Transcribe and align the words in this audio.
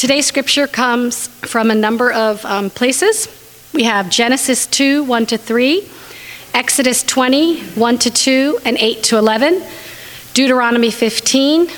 Today's 0.00 0.24
scripture 0.24 0.66
comes 0.66 1.26
from 1.26 1.70
a 1.70 1.74
number 1.74 2.10
of 2.10 2.42
um, 2.46 2.70
places. 2.70 3.28
We 3.74 3.82
have 3.82 4.08
Genesis 4.08 4.66
2 4.66 5.04
1 5.04 5.26
to 5.26 5.36
3, 5.36 5.86
Exodus 6.54 7.02
20 7.02 7.60
1 7.60 7.98
to 7.98 8.10
2, 8.10 8.60
and 8.64 8.78
8 8.78 9.02
to 9.02 9.18
11, 9.18 9.62
Deuteronomy 10.32 10.90
15, 10.90 11.68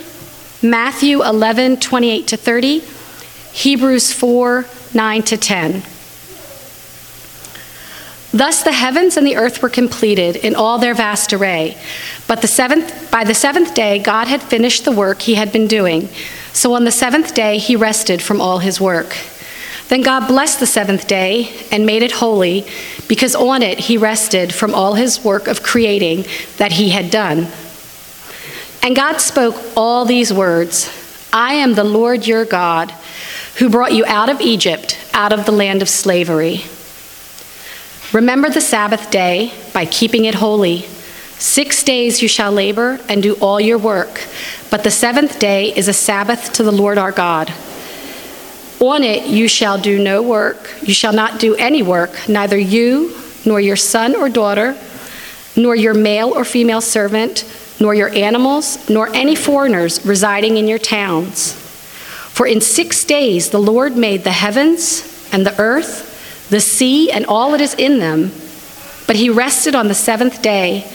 Matthew 0.62 1.20
11 1.24 1.80
28 1.80 2.26
to 2.28 2.36
30, 2.36 2.78
Hebrews 3.54 4.12
4 4.12 4.66
9 4.94 5.22
to 5.24 5.36
10. 5.36 5.82
Thus 8.32 8.62
the 8.62 8.70
heavens 8.70 9.16
and 9.16 9.26
the 9.26 9.34
earth 9.34 9.60
were 9.60 9.68
completed 9.68 10.36
in 10.36 10.54
all 10.54 10.78
their 10.78 10.94
vast 10.94 11.32
array. 11.32 11.76
But 12.28 12.40
the 12.40 12.46
seventh, 12.46 13.10
by 13.10 13.24
the 13.24 13.34
seventh 13.34 13.74
day, 13.74 13.98
God 13.98 14.28
had 14.28 14.42
finished 14.42 14.84
the 14.84 14.92
work 14.92 15.22
he 15.22 15.34
had 15.34 15.50
been 15.52 15.66
doing. 15.66 16.08
So 16.52 16.74
on 16.74 16.84
the 16.84 16.90
seventh 16.90 17.34
day, 17.34 17.58
he 17.58 17.76
rested 17.76 18.22
from 18.22 18.40
all 18.40 18.58
his 18.58 18.80
work. 18.80 19.16
Then 19.88 20.02
God 20.02 20.28
blessed 20.28 20.60
the 20.60 20.66
seventh 20.66 21.06
day 21.06 21.54
and 21.70 21.84
made 21.84 22.02
it 22.02 22.12
holy, 22.12 22.66
because 23.08 23.34
on 23.34 23.62
it 23.62 23.78
he 23.78 23.96
rested 23.98 24.54
from 24.54 24.74
all 24.74 24.94
his 24.94 25.22
work 25.22 25.48
of 25.48 25.62
creating 25.62 26.24
that 26.56 26.72
he 26.72 26.90
had 26.90 27.10
done. 27.10 27.48
And 28.82 28.96
God 28.96 29.18
spoke 29.18 29.56
all 29.76 30.04
these 30.04 30.32
words 30.32 30.90
I 31.32 31.54
am 31.54 31.74
the 31.74 31.84
Lord 31.84 32.26
your 32.26 32.44
God, 32.44 32.90
who 33.58 33.70
brought 33.70 33.92
you 33.92 34.04
out 34.06 34.28
of 34.28 34.40
Egypt, 34.40 34.98
out 35.14 35.32
of 35.32 35.46
the 35.46 35.52
land 35.52 35.82
of 35.82 35.88
slavery. 35.88 36.62
Remember 38.12 38.50
the 38.50 38.60
Sabbath 38.60 39.10
day 39.10 39.52
by 39.72 39.86
keeping 39.86 40.26
it 40.26 40.34
holy. 40.34 40.86
Six 41.42 41.82
days 41.82 42.22
you 42.22 42.28
shall 42.28 42.52
labor 42.52 43.00
and 43.08 43.20
do 43.20 43.34
all 43.40 43.60
your 43.60 43.76
work, 43.76 44.28
but 44.70 44.84
the 44.84 44.92
seventh 44.92 45.40
day 45.40 45.74
is 45.74 45.88
a 45.88 45.92
Sabbath 45.92 46.52
to 46.52 46.62
the 46.62 46.70
Lord 46.70 46.98
our 46.98 47.10
God. 47.10 47.52
On 48.78 49.02
it 49.02 49.26
you 49.26 49.48
shall 49.48 49.76
do 49.76 49.98
no 49.98 50.22
work, 50.22 50.72
you 50.82 50.94
shall 50.94 51.12
not 51.12 51.40
do 51.40 51.56
any 51.56 51.82
work, 51.82 52.28
neither 52.28 52.56
you, 52.56 53.18
nor 53.44 53.60
your 53.60 53.74
son 53.74 54.14
or 54.14 54.28
daughter, 54.28 54.78
nor 55.56 55.74
your 55.74 55.94
male 55.94 56.30
or 56.30 56.44
female 56.44 56.80
servant, 56.80 57.44
nor 57.80 57.92
your 57.92 58.10
animals, 58.10 58.88
nor 58.88 59.12
any 59.12 59.34
foreigners 59.34 60.06
residing 60.06 60.58
in 60.58 60.68
your 60.68 60.78
towns. 60.78 61.54
For 61.54 62.46
in 62.46 62.60
six 62.60 63.04
days 63.04 63.50
the 63.50 63.58
Lord 63.58 63.96
made 63.96 64.22
the 64.22 64.30
heavens 64.30 65.28
and 65.32 65.44
the 65.44 65.60
earth 65.60 66.46
the 66.50 66.60
sea 66.60 67.10
and 67.10 67.26
all 67.26 67.50
that 67.50 67.60
is 67.60 67.74
in 67.74 67.98
them. 67.98 68.30
But 69.08 69.16
he 69.16 69.28
rested 69.28 69.74
on 69.74 69.88
the 69.88 69.94
seventh 69.94 70.40
day. 70.40 70.88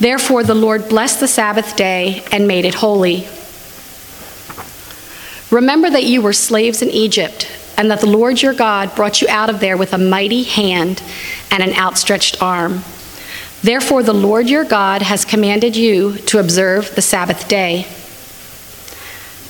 Therefore, 0.00 0.42
the 0.42 0.54
Lord 0.54 0.88
blessed 0.88 1.20
the 1.20 1.28
Sabbath 1.28 1.76
day 1.76 2.24
and 2.32 2.48
made 2.48 2.64
it 2.64 2.74
holy. 2.74 3.28
Remember 5.50 5.88
that 5.90 6.04
you 6.04 6.20
were 6.20 6.32
slaves 6.32 6.82
in 6.82 6.90
Egypt, 6.90 7.50
and 7.76 7.90
that 7.90 8.00
the 8.00 8.06
Lord 8.06 8.42
your 8.42 8.54
God 8.54 8.94
brought 8.94 9.20
you 9.20 9.28
out 9.28 9.50
of 9.50 9.60
there 9.60 9.76
with 9.76 9.92
a 9.92 9.98
mighty 9.98 10.42
hand 10.42 11.02
and 11.50 11.62
an 11.62 11.74
outstretched 11.74 12.42
arm. 12.42 12.82
Therefore, 13.62 14.02
the 14.02 14.12
Lord 14.12 14.48
your 14.48 14.64
God 14.64 15.02
has 15.02 15.24
commanded 15.24 15.76
you 15.76 16.18
to 16.18 16.38
observe 16.38 16.94
the 16.94 17.02
Sabbath 17.02 17.48
day. 17.48 17.86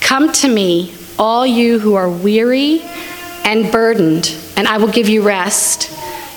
Come 0.00 0.30
to 0.32 0.48
me, 0.48 0.94
all 1.18 1.46
you 1.46 1.78
who 1.78 1.94
are 1.94 2.08
weary 2.08 2.82
and 3.44 3.70
burdened 3.72 4.36
and 4.56 4.68
I 4.68 4.78
will 4.78 4.88
give 4.88 5.08
you 5.08 5.22
rest. 5.22 5.90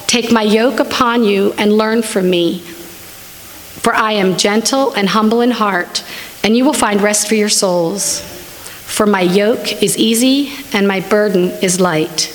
Take 0.08 0.32
my 0.32 0.42
yoke 0.42 0.80
upon 0.80 1.24
you 1.24 1.54
and 1.58 1.78
learn 1.78 2.02
from 2.02 2.30
me. 2.30 2.64
For 3.82 3.94
I 3.94 4.14
am 4.14 4.38
gentle 4.38 4.94
and 4.94 5.10
humble 5.10 5.42
in 5.42 5.52
heart, 5.52 6.04
and 6.44 6.56
you 6.56 6.66
will 6.66 6.74
find 6.74 7.02
rest 7.02 7.28
for 7.28 7.36
your 7.36 7.50
souls. 7.50 8.22
For 8.22 9.06
my 9.06 9.22
yoke 9.22 9.84
is 9.84 9.98
easy 9.98 10.54
and 10.74 10.88
my 10.88 11.02
burden 11.02 11.52
is 11.62 11.80
light. 11.80 12.34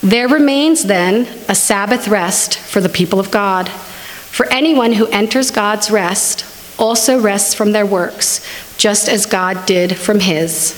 There 0.00 0.28
remains 0.28 0.84
then 0.84 1.26
a 1.48 1.54
Sabbath 1.54 2.08
rest 2.08 2.58
for 2.58 2.80
the 2.80 2.88
people 2.88 3.18
of 3.18 3.30
God. 3.30 3.68
For 3.68 4.46
anyone 4.46 4.92
who 4.92 5.06
enters 5.06 5.50
God's 5.50 5.90
rest 5.90 6.44
also 6.78 7.20
rests 7.20 7.54
from 7.54 7.72
their 7.72 7.86
works, 7.86 8.46
just 8.76 9.08
as 9.08 9.26
God 9.26 9.66
did 9.66 9.96
from 9.96 10.20
his. 10.20 10.74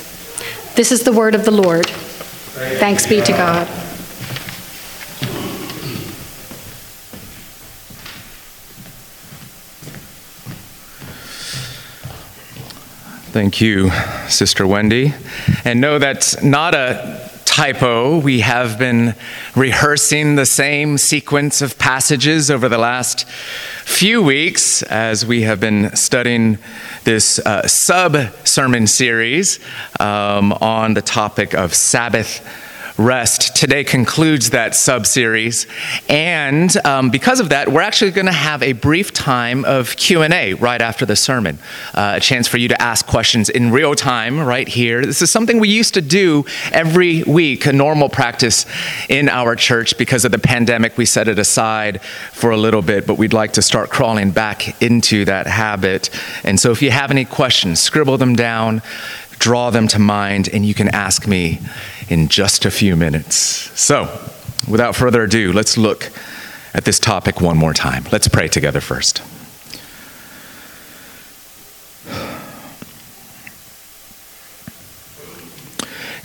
This 0.74 0.92
is 0.92 1.04
the 1.04 1.12
word 1.12 1.34
of 1.34 1.44
the 1.44 1.50
Lord. 1.50 1.86
Thanks 1.86 3.06
be 3.06 3.20
to 3.20 3.32
God. 3.32 3.85
Thank 13.36 13.60
you, 13.60 13.90
Sister 14.28 14.66
Wendy. 14.66 15.12
And 15.62 15.78
no, 15.78 15.98
that's 15.98 16.42
not 16.42 16.74
a 16.74 17.30
typo. 17.44 18.18
We 18.18 18.40
have 18.40 18.78
been 18.78 19.14
rehearsing 19.54 20.36
the 20.36 20.46
same 20.46 20.96
sequence 20.96 21.60
of 21.60 21.76
passages 21.76 22.50
over 22.50 22.70
the 22.70 22.78
last 22.78 23.28
few 23.84 24.22
weeks 24.22 24.82
as 24.84 25.26
we 25.26 25.42
have 25.42 25.60
been 25.60 25.94
studying 25.94 26.56
this 27.04 27.38
uh, 27.40 27.68
sub 27.68 28.16
sermon 28.46 28.86
series 28.86 29.60
um, 30.00 30.52
on 30.54 30.94
the 30.94 31.02
topic 31.02 31.52
of 31.52 31.74
Sabbath 31.74 32.40
rest. 32.98 33.54
Today 33.54 33.84
concludes 33.84 34.50
that 34.50 34.74
sub 34.74 35.06
series 35.06 35.66
and 36.08 36.74
um, 36.86 37.10
because 37.10 37.40
of 37.40 37.50
that 37.50 37.70
we're 37.70 37.82
actually 37.82 38.10
going 38.10 38.26
to 38.26 38.32
have 38.32 38.62
a 38.62 38.72
brief 38.72 39.12
time 39.12 39.66
of 39.66 39.96
q&a 39.96 40.54
right 40.54 40.80
after 40.80 41.04
the 41.04 41.14
sermon. 41.14 41.58
Uh, 41.92 42.14
a 42.16 42.20
chance 42.20 42.48
for 42.48 42.56
you 42.56 42.68
to 42.68 42.80
ask 42.80 43.06
questions 43.06 43.50
in 43.50 43.70
real 43.70 43.94
time 43.94 44.40
right 44.40 44.66
here. 44.66 45.04
This 45.04 45.20
is 45.20 45.30
something 45.30 45.60
we 45.60 45.68
used 45.68 45.92
to 45.94 46.00
do 46.00 46.46
every 46.72 47.22
week 47.24 47.66
a 47.66 47.72
normal 47.72 48.08
practice 48.08 48.64
in 49.10 49.28
our 49.28 49.54
church. 49.56 49.98
Because 49.98 50.24
of 50.24 50.32
the 50.32 50.38
pandemic 50.38 50.96
we 50.96 51.04
set 51.04 51.28
it 51.28 51.38
aside 51.38 52.00
for 52.32 52.50
a 52.50 52.56
little 52.56 52.82
bit 52.82 53.06
but 53.06 53.18
we'd 53.18 53.34
like 53.34 53.52
to 53.54 53.62
start 53.62 53.90
crawling 53.90 54.30
back 54.30 54.80
into 54.82 55.26
that 55.26 55.46
habit. 55.46 56.08
And 56.44 56.58
so 56.58 56.70
if 56.70 56.80
you 56.80 56.90
have 56.90 57.10
any 57.10 57.26
questions 57.26 57.78
scribble 57.78 58.16
them 58.16 58.36
down 58.36 58.80
draw 59.38 59.70
them 59.70 59.88
to 59.88 59.98
mind 59.98 60.48
and 60.48 60.64
you 60.64 60.74
can 60.74 60.88
ask 60.88 61.26
me 61.26 61.60
in 62.08 62.28
just 62.28 62.64
a 62.64 62.70
few 62.70 62.96
minutes. 62.96 63.36
So, 63.80 64.20
without 64.68 64.96
further 64.96 65.22
ado, 65.22 65.52
let's 65.52 65.76
look 65.76 66.10
at 66.74 66.84
this 66.84 66.98
topic 66.98 67.40
one 67.40 67.56
more 67.56 67.72
time. 67.72 68.04
Let's 68.12 68.28
pray 68.28 68.48
together 68.48 68.80
first. 68.80 69.22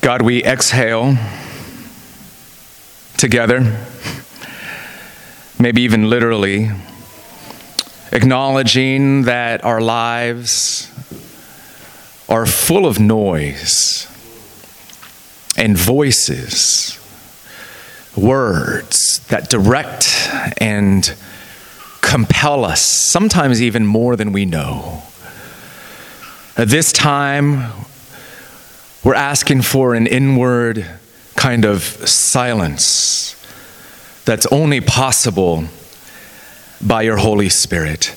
God, 0.01 0.23
we 0.23 0.43
exhale 0.43 1.15
together, 3.17 3.85
maybe 5.59 5.83
even 5.83 6.09
literally, 6.09 6.71
acknowledging 8.11 9.21
that 9.23 9.63
our 9.63 9.79
lives 9.79 10.90
are 12.31 12.45
full 12.45 12.85
of 12.85 12.97
noise 12.97 14.07
and 15.57 15.77
voices, 15.77 16.97
words 18.15 19.19
that 19.27 19.49
direct 19.49 20.29
and 20.57 21.13
compel 21.99 22.63
us, 22.63 22.81
sometimes 22.81 23.61
even 23.61 23.85
more 23.85 24.15
than 24.15 24.31
we 24.31 24.45
know. 24.45 25.03
At 26.55 26.69
this 26.69 26.93
time, 26.93 27.69
we're 29.03 29.13
asking 29.13 29.63
for 29.63 29.93
an 29.93 30.07
inward 30.07 30.85
kind 31.35 31.65
of 31.65 31.81
silence 31.81 33.35
that's 34.23 34.45
only 34.45 34.79
possible 34.79 35.65
by 36.81 37.01
your 37.01 37.17
Holy 37.17 37.49
Spirit, 37.49 38.15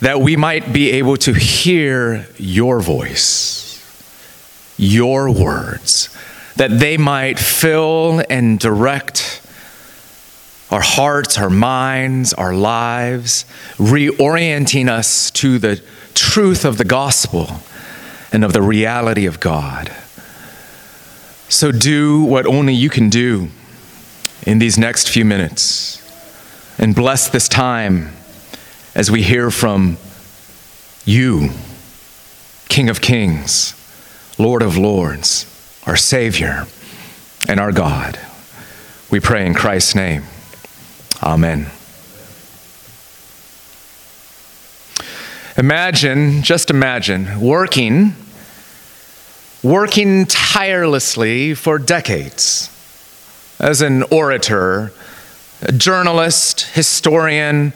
that 0.00 0.20
we 0.20 0.36
might 0.36 0.72
be 0.72 0.92
able 0.92 1.16
to 1.18 1.32
hear 1.32 2.26
your 2.38 2.80
voice, 2.80 3.76
your 4.78 5.30
words 5.30 6.08
that 6.56 6.78
they 6.78 6.98
might 6.98 7.38
fill 7.38 8.22
and 8.28 8.58
direct 8.58 9.40
our 10.70 10.82
hearts, 10.82 11.38
our 11.38 11.50
minds, 11.50 12.32
our 12.34 12.54
lives, 12.54 13.44
reorienting 13.76 14.88
us 14.88 15.30
to 15.30 15.58
the 15.58 15.82
truth 16.14 16.64
of 16.64 16.78
the 16.78 16.84
gospel 16.84 17.48
and 18.30 18.44
of 18.44 18.52
the 18.52 18.62
reality 18.62 19.26
of 19.26 19.40
God. 19.40 19.90
So 21.48 21.72
do 21.72 22.22
what 22.22 22.46
only 22.46 22.74
you 22.74 22.90
can 22.90 23.08
do 23.08 23.48
in 24.46 24.58
these 24.58 24.78
next 24.78 25.08
few 25.08 25.24
minutes 25.24 25.96
and 26.78 26.94
bless 26.94 27.28
this 27.28 27.48
time 27.48 28.12
as 29.00 29.10
we 29.10 29.22
hear 29.22 29.50
from 29.50 29.96
you, 31.06 31.48
King 32.68 32.90
of 32.90 33.00
Kings, 33.00 33.72
Lord 34.38 34.60
of 34.60 34.76
Lords 34.76 35.46
our 35.86 35.96
Savior, 35.96 36.66
and 37.48 37.58
our 37.58 37.72
God. 37.72 38.20
We 39.10 39.18
pray 39.18 39.46
in 39.46 39.54
Christ's 39.54 39.94
name. 39.94 40.24
Amen. 41.22 41.70
Imagine, 45.56 46.42
just 46.42 46.68
imagine, 46.68 47.40
working 47.40 48.14
working 49.62 50.26
tirelessly 50.26 51.54
for 51.54 51.78
decades 51.78 52.68
as 53.58 53.80
an 53.80 54.02
orator, 54.10 54.92
a 55.62 55.72
journalist, 55.72 56.60
historian, 56.74 57.72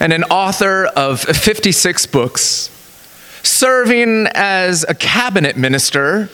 and 0.00 0.14
an 0.14 0.24
author 0.24 0.86
of 0.86 1.20
56 1.20 2.06
books, 2.06 2.70
serving 3.42 4.26
as 4.34 4.84
a 4.88 4.94
cabinet 4.94 5.58
minister, 5.58 6.30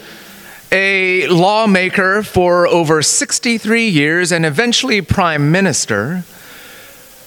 a 0.70 1.26
lawmaker 1.26 2.22
for 2.22 2.68
over 2.68 3.02
63 3.02 3.88
years, 3.88 4.30
and 4.30 4.46
eventually 4.46 5.02
prime 5.02 5.50
minister. 5.50 6.24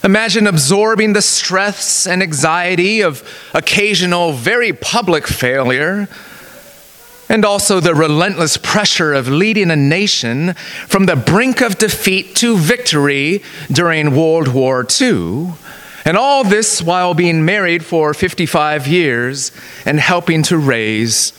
Imagine 0.02 0.46
absorbing 0.46 1.12
the 1.12 1.20
stress 1.20 2.06
and 2.06 2.22
anxiety 2.22 3.02
of 3.02 3.22
occasional 3.52 4.32
very 4.32 4.72
public 4.72 5.26
failure 5.26 6.08
and 7.28 7.44
also 7.44 7.78
the 7.78 7.94
relentless 7.94 8.56
pressure 8.56 9.12
of 9.12 9.28
leading 9.28 9.70
a 9.70 9.76
nation 9.76 10.54
from 10.88 11.06
the 11.06 11.14
brink 11.14 11.60
of 11.60 11.78
defeat 11.78 12.34
to 12.34 12.56
victory 12.56 13.42
during 13.70 14.16
World 14.16 14.48
War 14.48 14.84
II. 15.00 15.52
And 16.04 16.16
all 16.16 16.44
this 16.44 16.80
while 16.82 17.14
being 17.14 17.44
married 17.44 17.84
for 17.84 18.14
55 18.14 18.86
years 18.86 19.52
and 19.84 20.00
helping 20.00 20.42
to 20.44 20.56
raise 20.56 21.32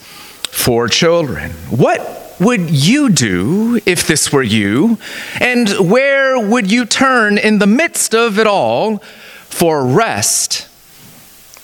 four 0.51 0.87
children. 0.87 1.51
What 1.69 2.35
would 2.39 2.69
you 2.69 3.09
do 3.09 3.79
if 3.85 4.07
this 4.07 4.31
were 4.33 4.43
you? 4.43 4.97
And 5.39 5.69
where 5.89 6.39
would 6.39 6.71
you 6.71 6.85
turn 6.85 7.37
in 7.37 7.59
the 7.59 7.67
midst 7.67 8.15
of 8.15 8.39
it 8.39 8.47
all 8.47 8.97
for 9.45 9.85
rest 9.85 10.67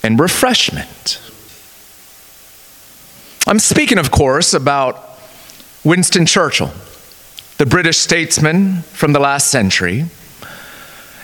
and 0.03 0.19
refreshment? 0.19 1.19
I'm 3.47 3.59
speaking, 3.59 3.97
of 3.97 4.11
course, 4.11 4.53
about 4.53 5.19
Winston 5.83 6.25
Churchill, 6.25 6.71
the 7.57 7.65
British 7.65 7.97
statesman 7.97 8.81
from 8.81 9.13
the 9.13 9.19
last 9.19 9.47
century. 9.47 10.05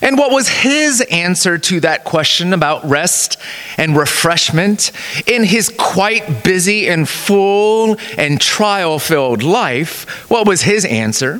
And 0.03 0.17
what 0.17 0.31
was 0.31 0.49
his 0.49 0.99
answer 1.09 1.57
to 1.57 1.79
that 1.79 2.03
question 2.03 2.51
about 2.51 2.83
rest 2.83 3.37
and 3.77 3.95
refreshment 3.95 4.91
in 5.25 5.45
his 5.45 5.69
quite 5.69 6.43
busy 6.43 6.89
and 6.89 7.07
full 7.07 7.95
and 8.17 8.39
trial 8.39 8.99
filled 8.99 9.43
life? 9.43 10.29
What 10.29 10.45
was 10.45 10.63
his 10.63 10.83
answer? 10.83 11.39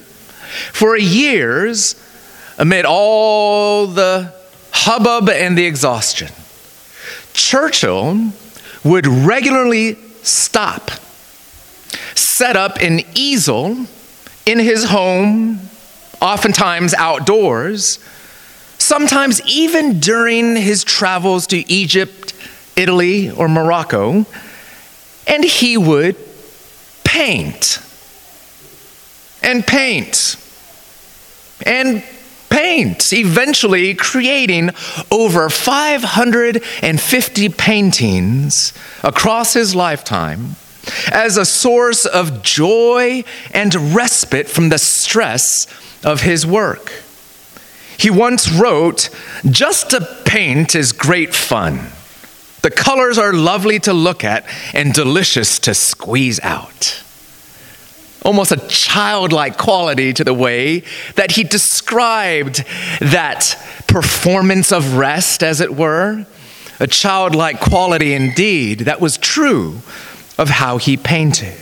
For 0.72 0.96
years, 0.96 2.02
amid 2.58 2.86
all 2.86 3.86
the 3.86 4.34
hubbub 4.72 5.28
and 5.28 5.58
the 5.58 5.66
exhaustion, 5.66 6.30
Churchill 7.34 8.32
would 8.86 9.06
regularly 9.06 9.96
stop, 10.22 10.90
set 12.16 12.56
up 12.56 12.78
an 12.78 13.02
easel 13.14 13.88
in 14.46 14.60
his 14.60 14.86
home, 14.86 15.60
oftentimes 16.22 16.94
outdoors, 16.94 18.00
sometimes 18.84 19.42
even 19.48 20.00
during 20.00 20.56
his 20.56 20.84
travels 20.84 21.48
to 21.48 21.72
Egypt, 21.72 22.34
Italy, 22.76 23.32
or 23.32 23.48
Morocco, 23.48 24.26
and 25.26 25.44
he 25.44 25.78
would 25.78 26.16
paint 27.04 27.80
and 29.42 29.66
paint 29.66 30.36
and 31.66 32.04
paint, 32.50 33.14
eventually 33.14 33.96
creating 33.96 34.70
over 35.10 35.50
550 35.50 37.50
paintings 37.50 38.74
across 39.04 39.54
his 39.54 39.74
lifetime 39.74 40.56
as 41.12 41.38
a 41.38 41.46
source 41.46 42.06
of 42.06 42.44
joy 42.44 43.24
and 43.54 43.96
respite 43.96 44.50
from 44.50 44.70
the 44.70 44.78
stress 44.78 45.66
of 46.04 46.22
his 46.22 46.46
work. 46.46 47.03
He 47.98 48.10
once 48.10 48.52
wrote, 48.52 49.10
Just 49.50 49.92
to 49.92 50.02
paint 50.26 50.76
is 50.76 50.92
great 50.92 51.34
fun. 51.34 51.88
The 52.62 52.72
colors 52.72 53.18
are 53.18 53.34
lovely 53.34 53.80
to 53.80 53.94
look 53.94 54.24
at 54.24 54.46
and 54.74 54.94
delicious 54.94 55.60
to 55.60 55.74
squeeze 55.74 56.40
out 56.42 57.04
almost 58.24 58.52
a 58.52 58.68
childlike 58.68 59.58
quality 59.58 60.14
to 60.14 60.24
the 60.24 60.34
way 60.34 60.84
that 61.16 61.32
he 61.32 61.44
described 61.44 62.64
that 63.00 63.58
performance 63.88 64.72
of 64.72 64.96
rest, 64.96 65.44
as 65.44 65.62
it 65.62 65.76
were. 65.76 66.26
A 66.80 66.88
childlike 66.88 67.60
quality 67.60 68.14
indeed 68.14 68.80
that 68.82 69.00
was 69.00 69.18
true 69.18 69.82
of 70.38 70.50
how 70.50 70.78
he 70.78 70.98
painted. 70.98 71.60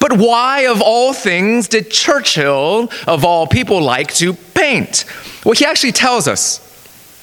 But 0.00 0.18
why, 0.18 0.62
of 0.66 0.82
all 0.82 1.12
things, 1.12 1.68
did 1.68 1.90
Churchill, 1.90 2.90
of 3.06 3.24
all 3.24 3.46
people, 3.46 3.80
like 3.80 4.12
to 4.14 4.34
paint? 4.68 5.04
Well, 5.44 5.54
he 5.54 5.64
actually 5.64 5.92
tells 5.92 6.28
us 6.28 6.64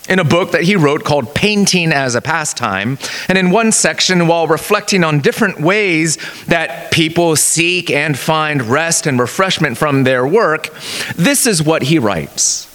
in 0.10 0.20
a 0.20 0.24
book 0.24 0.52
that 0.52 0.64
he 0.64 0.76
wrote 0.76 1.04
called 1.04 1.34
Painting 1.36 1.92
as 1.92 2.16
a 2.16 2.22
Pastime. 2.22 2.98
And 3.28 3.38
in 3.38 3.52
one 3.52 3.72
section, 3.72 4.28
while 4.28 4.48
reflecting 4.48 5.04
on 5.04 5.20
different 5.20 5.60
ways 5.60 6.18
that 6.46 6.92
people 6.92 7.36
seek 7.36 7.90
and 7.92 8.18
find 8.18 8.64
rest 8.64 9.06
and 9.08 9.20
refreshment 9.20 9.78
from 9.78 10.04
their 10.04 10.26
work, 10.26 10.74
this 11.16 11.46
is 11.46 11.62
what 11.62 11.84
he 11.84 12.00
writes 12.00 12.68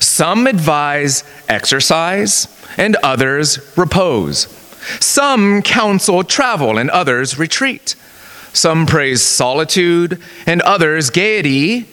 Some 0.00 0.46
advise 0.46 1.24
exercise, 1.48 2.48
and 2.76 2.96
others 3.02 3.76
repose. 3.76 4.48
Some 4.98 5.62
counsel 5.62 6.24
travel, 6.24 6.76
and 6.78 6.90
others 6.90 7.38
retreat. 7.38 7.94
Some 8.52 8.86
praise 8.86 9.22
solitude, 9.22 10.20
and 10.46 10.60
others 10.62 11.10
gaiety 11.10 11.86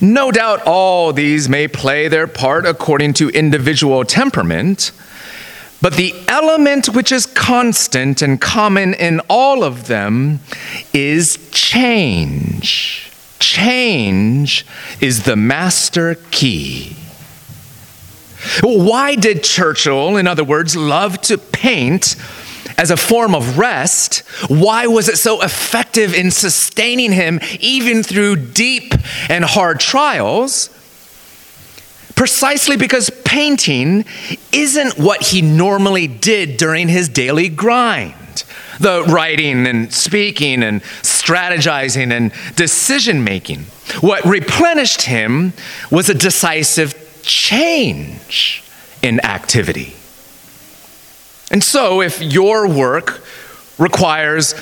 no 0.00 0.30
doubt 0.30 0.62
all 0.66 1.12
these 1.12 1.48
may 1.48 1.68
play 1.68 2.08
their 2.08 2.26
part 2.26 2.66
according 2.66 3.14
to 3.14 3.28
individual 3.30 4.04
temperament, 4.04 4.92
but 5.82 5.94
the 5.94 6.14
element 6.28 6.88
which 6.88 7.10
is 7.10 7.26
constant 7.26 8.20
and 8.20 8.40
common 8.40 8.94
in 8.94 9.20
all 9.28 9.64
of 9.64 9.86
them 9.86 10.40
is 10.92 11.48
change. 11.50 13.10
Change 13.38 14.66
is 15.00 15.22
the 15.24 15.36
master 15.36 16.16
key. 16.30 16.96
Why 18.62 19.16
did 19.16 19.42
Churchill, 19.42 20.16
in 20.16 20.26
other 20.26 20.44
words, 20.44 20.76
love 20.76 21.20
to 21.22 21.38
paint 21.38 22.16
as 22.80 22.90
a 22.90 22.96
form 22.96 23.34
of 23.34 23.58
rest, 23.58 24.20
why 24.48 24.86
was 24.86 25.06
it 25.06 25.18
so 25.18 25.42
effective 25.42 26.14
in 26.14 26.30
sustaining 26.30 27.12
him 27.12 27.38
even 27.60 28.02
through 28.02 28.36
deep 28.36 28.94
and 29.28 29.44
hard 29.44 29.78
trials? 29.78 30.70
Precisely 32.16 32.78
because 32.78 33.10
painting 33.22 34.06
isn't 34.50 34.98
what 34.98 35.26
he 35.26 35.42
normally 35.42 36.08
did 36.08 36.56
during 36.56 36.88
his 36.88 37.10
daily 37.10 37.50
grind 37.50 38.14
the 38.78 39.04
writing 39.04 39.66
and 39.66 39.92
speaking 39.92 40.62
and 40.62 40.82
strategizing 41.02 42.10
and 42.10 42.32
decision 42.56 43.22
making. 43.22 43.60
What 44.00 44.24
replenished 44.24 45.02
him 45.02 45.52
was 45.90 46.08
a 46.08 46.14
decisive 46.14 46.94
change 47.22 48.64
in 49.02 49.22
activity. 49.22 49.96
And 51.50 51.64
so, 51.64 52.00
if 52.00 52.22
your 52.22 52.68
work 52.68 53.22
requires 53.78 54.54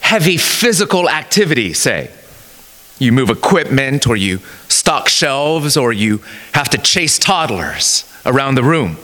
heavy 0.00 0.36
physical 0.36 1.10
activity, 1.10 1.72
say, 1.72 2.10
you 2.98 3.12
move 3.12 3.30
equipment 3.30 4.06
or 4.06 4.16
you 4.16 4.38
stock 4.68 5.08
shelves 5.08 5.76
or 5.76 5.92
you 5.92 6.22
have 6.52 6.68
to 6.70 6.78
chase 6.78 7.18
toddlers 7.18 8.10
around 8.24 8.54
the 8.54 8.62
room. 8.62 8.96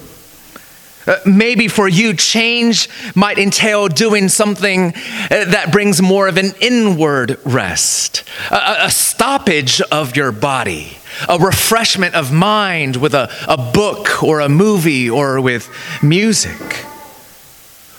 Uh, 1.07 1.17
maybe 1.27 1.69
for 1.69 1.87
you, 1.87 2.15
change 2.15 2.89
might 3.15 3.39
entail 3.39 3.89
doing 3.89 4.29
something 4.29 4.87
uh, 4.87 5.45
that 5.45 5.69
brings 5.71 6.01
more 6.01 6.29
of 6.29 6.39
an 6.39 6.53
inward 6.61 7.39
rest, 7.45 8.25
a, 8.51 8.87
a, 8.87 8.91
stoppage 8.91 9.83
of 9.83 10.17
your 10.17 10.33
body, 10.33 10.97
a 11.29 11.39
refreshment 11.39 12.15
of 12.15 12.33
mind 12.33 12.97
with 12.97 13.13
a, 13.13 13.31
a 13.47 13.59
book 13.59 14.23
or 14.23 14.41
a 14.41 14.49
movie 14.49 15.11
or 15.11 15.43
with 15.43 15.69
music. 16.03 16.87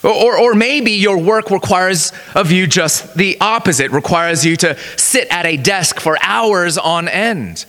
Or, 0.06 0.38
or 0.38 0.54
maybe 0.54 0.92
your 0.92 1.18
work 1.18 1.50
requires 1.50 2.14
of 2.36 2.52
you 2.52 2.68
just 2.68 3.16
the 3.16 3.38
opposite, 3.42 3.90
requires 3.90 4.46
you 4.46 4.56
to 4.58 4.78
sit 4.98 5.28
at 5.32 5.48
a 5.48 5.58
desk 5.58 6.00
for 6.00 6.16
hours 6.22 6.78
on 6.78 7.08
end. 7.08 7.66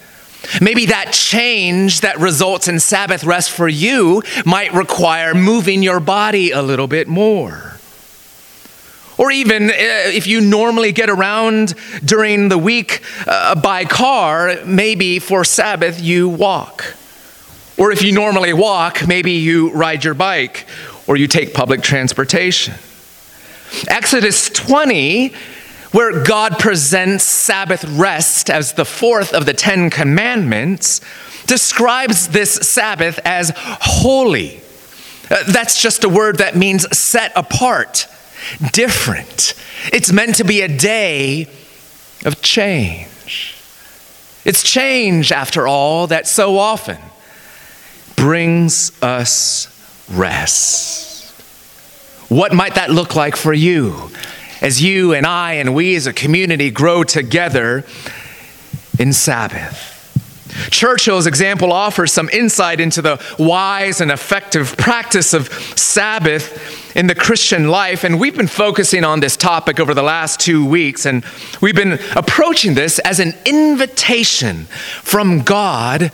Maybe 0.61 0.87
that 0.87 1.13
change 1.13 2.03
that 2.03 2.19
results 2.19 2.69
in 2.69 2.79
Sabbath 2.79 3.25
rest 3.25 3.51
for 3.51 3.69
you 3.69 4.23
might 4.45 4.75
require 4.75 5.35
moving 5.35 5.83
your 5.83 5.99
body 5.99 6.51
a 6.51 6.61
little 6.61 6.87
bit 6.87 7.09
more. 7.09 7.79
Or 9.17 9.31
even 9.31 9.71
uh, 9.71 9.73
if 9.73 10.27
you 10.27 10.43
normally 10.43 10.93
get 10.93 11.09
around 11.09 11.75
during 12.05 12.51
the 12.51 12.59
week 12.59 13.03
uh, 13.27 13.55
by 13.55 13.87
car, 13.87 14.57
maybe 14.67 15.21
for 15.21 15.43
Sabbath 15.43 15.99
you 16.03 16.29
walk. 16.29 16.95
Or 17.79 17.93
if 17.93 18.03
you 18.03 18.13
normally 18.13 18.53
walk, 18.53 19.07
maybe 19.09 19.33
you 19.33 19.73
ride 19.73 20.05
your 20.05 20.15
bike 20.15 20.67
or 21.07 21.17
you 21.17 21.27
take 21.27 21.55
public 21.55 21.83
transportation. 21.83 22.75
Exodus 23.89 24.49
20 24.51 25.35
where 25.97 26.23
God 26.25 26.59
presents 26.59 27.25
Sabbath 27.25 27.83
rest 27.85 28.51
as 28.51 28.75
the 28.75 28.85
fourth 28.85 29.33
of 29.33 29.47
the 29.47 29.55
Ten 29.55 29.89
Commandments, 29.89 31.01
describes 31.47 32.29
this 32.29 32.53
Sabbath 32.53 33.19
as 33.25 33.51
holy. 33.57 34.61
Uh, 35.31 35.43
that's 35.51 35.81
just 35.81 36.05
a 36.05 36.09
word 36.11 36.37
that 36.37 36.55
means 36.55 36.87
set 36.97 37.33
apart, 37.35 38.09
different. 38.73 39.55
It's 39.91 40.13
meant 40.13 40.35
to 40.35 40.45
be 40.45 40.61
a 40.61 40.69
day 40.69 41.49
of 42.27 42.43
change. 42.43 43.55
It's 44.45 44.63
change, 44.63 45.33
after 45.33 45.67
all, 45.67 46.09
that 46.09 46.27
so 46.27 46.59
often 46.59 46.99
brings 48.17 48.93
us 49.03 49.67
rest. 50.11 51.31
What 52.29 52.53
might 52.53 52.75
that 52.75 52.91
look 52.91 53.15
like 53.15 53.37
for 53.37 53.53
you 53.53 54.11
as 54.61 54.83
you 54.83 55.13
and 55.13 55.27
I 55.27 55.55
and 55.55 55.75
we 55.75 55.95
as 55.95 56.07
a 56.07 56.13
community 56.13 56.71
grow 56.71 57.05
together 57.05 57.85
in 58.99 59.13
Sabbath? 59.13 59.93
Churchill's 60.71 61.27
example 61.27 61.73
offers 61.73 62.13
some 62.13 62.29
insight 62.31 62.81
into 62.81 63.03
the 63.03 63.23
wise 63.39 64.01
and 64.01 64.11
effective 64.11 64.77
practice 64.77 65.35
of 65.35 65.49
Sabbath 65.79 66.97
in 66.97 67.07
the 67.07 67.15
Christian 67.15 67.69
life. 67.69 68.05
And 68.05 68.19
we've 68.19 68.37
been 68.37 68.47
focusing 68.47 69.05
on 69.05 69.21
this 69.21 69.37
topic 69.37 69.79
over 69.79 69.95
the 69.95 70.03
last 70.03 70.41
two 70.41 70.65
weeks. 70.65 71.05
And 71.05 71.25
we've 71.61 71.77
been 71.77 71.99
approaching 72.15 72.75
this 72.75 72.99
as 73.01 73.21
an 73.21 73.35
invitation 73.45 74.65
from 75.03 75.43
God 75.43 76.11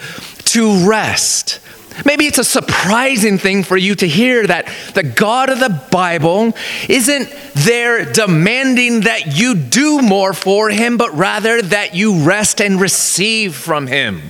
to 0.46 0.88
rest. 0.88 1.61
Maybe 2.04 2.26
it's 2.26 2.38
a 2.38 2.44
surprising 2.44 3.38
thing 3.38 3.62
for 3.62 3.76
you 3.76 3.94
to 3.96 4.06
hear 4.06 4.46
that 4.46 4.68
the 4.94 5.02
God 5.02 5.50
of 5.50 5.61
the 5.61 5.82
Bible 5.90 6.54
isn't 6.88 7.28
there 7.54 8.11
demanding 8.11 9.02
that 9.02 9.38
you 9.38 9.54
do 9.54 10.00
more 10.00 10.32
for 10.32 10.70
him, 10.70 10.96
but 10.96 11.14
rather 11.14 11.61
that 11.62 11.94
you 11.94 12.25
rest 12.25 12.61
and 12.61 12.80
receive 12.80 13.54
from 13.54 13.87
him. 13.87 14.22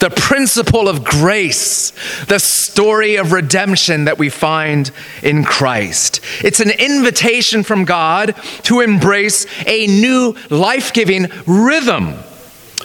The 0.00 0.10
principle 0.10 0.88
of 0.88 1.04
grace, 1.04 1.92
the 2.26 2.38
story 2.38 3.16
of 3.16 3.32
redemption 3.32 4.04
that 4.04 4.18
we 4.18 4.28
find 4.28 4.90
in 5.22 5.44
Christ. 5.44 6.20
It's 6.42 6.60
an 6.60 6.70
invitation 6.70 7.62
from 7.62 7.84
God 7.84 8.34
to 8.64 8.80
embrace 8.80 9.46
a 9.66 9.86
new 9.86 10.36
life 10.50 10.92
giving 10.92 11.28
rhythm 11.46 12.18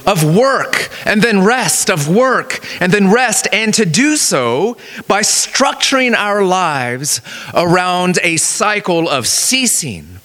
of 0.10 0.24
work 0.24 0.90
and 1.06 1.22
then 1.22 1.46
rest, 1.46 1.88
of 1.90 2.10
work 2.10 2.60
and 2.82 2.92
then 2.92 3.12
rest, 3.12 3.48
and 3.54 3.72
to 3.76 3.86
do 3.86 4.18
so 4.18 4.76
by 5.08 5.22
structuring 5.22 6.16
our 6.16 6.44
lives 6.44 7.22
around 7.54 8.18
a 8.24 8.36
cycle 8.38 9.08
of 9.08 9.28
ceasing 9.28 10.20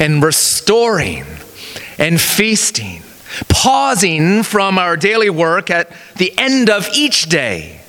and 0.00 0.24
restoring 0.24 1.24
and 1.98 2.20
feasting, 2.20 3.00
pausing 3.48 4.42
from 4.42 4.76
our 4.76 4.96
daily 4.96 5.30
work 5.30 5.70
at 5.70 5.92
the 6.16 6.36
end 6.36 6.68
of 6.68 6.88
each 6.92 7.28
day. 7.28 7.80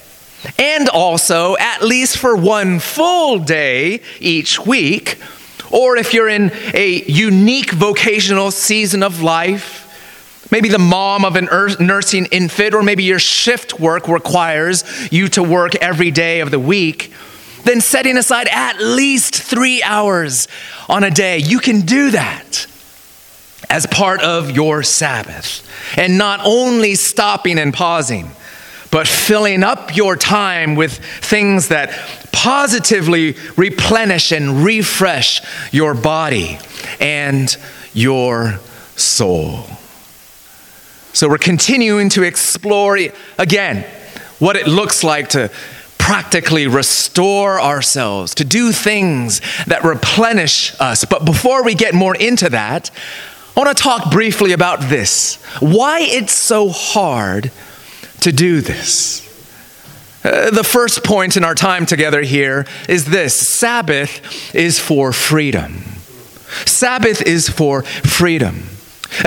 And 0.60 0.88
also, 0.88 1.58
at 1.58 1.82
least 1.82 2.18
for 2.18 2.36
one 2.36 2.80
full 2.80 3.40
day 3.40 4.02
each 4.20 4.60
week, 4.60 5.18
or 5.72 5.98
if 5.98 6.14
you're 6.14 6.30
in 6.30 6.52
a 6.76 7.04
unique 7.06 7.72
vocational 7.72 8.52
season 8.52 9.02
of 9.02 9.24
life, 9.24 9.83
Maybe 10.52 10.70
the 10.70 10.80
mom 10.80 11.26
of 11.26 11.36
a 11.36 11.42
nursing 11.42 12.26
infant, 12.28 12.74
or 12.74 12.84
maybe 12.84 13.04
your 13.04 13.20
shift 13.20 13.80
work 13.80 14.08
requires 14.08 14.84
you 15.12 15.28
to 15.30 15.44
work 15.44 15.76
every 15.76 16.12
day 16.12 16.42
of 16.42 16.52
the 16.52 16.60
week. 16.60 17.14
Then 17.64 17.82
setting 17.82 18.18
aside 18.18 18.48
at 18.52 18.80
least 18.80 19.36
three 19.36 19.82
hours 19.82 20.48
on 20.90 21.04
a 21.04 21.12
day, 21.12 21.38
you 21.38 21.60
can 21.60 21.82
do 21.82 22.12
that 22.12 22.68
as 23.70 23.86
part 23.88 24.22
of 24.22 24.52
your 24.52 24.84
Sabbath. 24.84 25.68
And 25.98 26.18
not 26.18 26.42
only 26.44 26.96
stopping 26.96 27.58
and 27.58 27.74
pausing, 27.74 28.30
but 28.92 29.08
filling 29.08 29.64
up 29.64 29.96
your 29.96 30.16
time 30.16 30.76
with 30.76 30.98
things 30.98 31.70
that 31.70 31.90
positively 32.32 33.36
replenish 33.58 34.32
and 34.32 34.64
refresh 34.64 35.42
your 35.74 35.96
body 35.96 36.60
and 37.00 37.58
your 37.94 38.60
soul. 38.96 39.66
So 41.14 41.30
we're 41.30 41.38
continuing 41.38 42.10
to 42.10 42.24
explore 42.24 42.98
again 43.38 43.86
what 44.40 44.56
it 44.56 44.68
looks 44.68 45.04
like 45.04 45.30
to 45.30 45.52
practically 46.00 46.68
restore 46.68 47.62
ourselves, 47.62 48.36
to 48.36 48.44
do 48.44 48.72
things 48.72 49.40
that 49.68 49.84
replenish 49.84 50.74
us. 50.82 51.06
But 51.06 51.24
before 51.24 51.64
we 51.64 51.76
get 51.76 51.94
more 51.94 52.16
into 52.16 52.50
that, 52.50 52.90
I 53.56 53.60
want 53.60 53.78
to 53.78 53.82
talk 53.82 54.12
briefly 54.12 54.54
about 54.54 54.82
this 54.82 55.36
why 55.60 56.00
it's 56.02 56.34
so 56.34 56.70
hard 56.70 57.52
to 58.22 58.32
do 58.32 58.60
this. 58.62 59.22
Uh, 60.26 60.50
the 60.50 60.64
first 60.64 61.04
point 61.04 61.38
in 61.38 61.44
our 61.44 61.54
time 61.54 61.86
together 61.86 62.22
here 62.22 62.66
is 62.90 63.06
this 63.06 63.36
Sabbath 63.36 64.56
is 64.56 64.80
for 64.80 65.14
freedom. 65.14 65.84
Sabbath 66.66 67.22
is 67.22 67.50
for 67.50 67.84
freedom. 67.84 68.64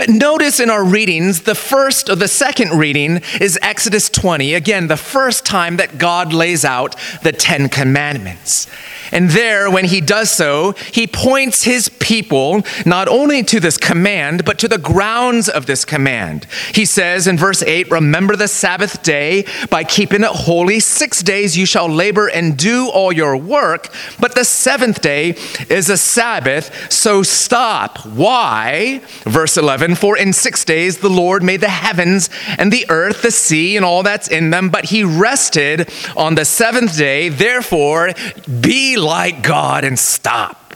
Notice 0.08 0.60
in 0.60 0.70
our 0.70 0.84
readings, 0.84 1.42
the 1.42 1.54
first 1.54 2.08
or 2.08 2.16
the 2.16 2.28
second 2.28 2.78
reading 2.78 3.20
is 3.40 3.58
Exodus 3.62 4.08
20. 4.08 4.54
Again, 4.54 4.88
the 4.88 4.96
first 4.96 5.44
time 5.44 5.76
that 5.76 5.98
God 5.98 6.32
lays 6.32 6.64
out 6.64 6.96
the 7.22 7.32
Ten 7.32 7.68
Commandments. 7.68 8.66
And 9.12 9.30
there, 9.30 9.70
when 9.70 9.86
he 9.86 10.00
does 10.00 10.30
so, 10.30 10.72
he 10.92 11.06
points 11.06 11.64
his 11.64 11.88
people 11.88 12.62
not 12.84 13.08
only 13.08 13.42
to 13.44 13.60
this 13.60 13.76
command, 13.76 14.44
but 14.44 14.58
to 14.60 14.68
the 14.68 14.78
grounds 14.78 15.48
of 15.48 15.66
this 15.66 15.84
command. 15.84 16.46
He 16.72 16.84
says 16.84 17.26
in 17.26 17.36
verse 17.36 17.62
8, 17.62 17.90
Remember 17.90 18.36
the 18.36 18.48
Sabbath 18.48 19.02
day 19.02 19.44
by 19.70 19.84
keeping 19.84 20.22
it 20.22 20.30
holy. 20.30 20.80
Six 20.80 21.22
days 21.22 21.56
you 21.56 21.66
shall 21.66 21.88
labor 21.88 22.28
and 22.28 22.56
do 22.56 22.88
all 22.88 23.12
your 23.12 23.36
work, 23.36 23.92
but 24.20 24.34
the 24.34 24.44
seventh 24.44 25.00
day 25.00 25.36
is 25.68 25.88
a 25.90 25.96
Sabbath, 25.96 26.92
so 26.92 27.22
stop. 27.22 28.04
Why? 28.06 29.00
Verse 29.24 29.56
11, 29.56 29.96
For 29.96 30.16
in 30.16 30.32
six 30.32 30.64
days 30.64 30.98
the 30.98 31.08
Lord 31.08 31.42
made 31.42 31.60
the 31.60 31.68
heavens 31.68 32.30
and 32.58 32.72
the 32.72 32.86
earth, 32.88 33.22
the 33.22 33.30
sea, 33.30 33.76
and 33.76 33.84
all 33.84 34.02
that's 34.02 34.28
in 34.28 34.50
them, 34.50 34.68
but 34.68 34.86
he 34.86 35.04
rested 35.04 35.90
on 36.16 36.34
the 36.34 36.44
seventh 36.44 36.96
day. 36.96 37.28
Therefore, 37.28 38.12
be 38.60 38.95
like 38.96 39.42
God 39.42 39.84
and 39.84 39.98
stop. 39.98 40.74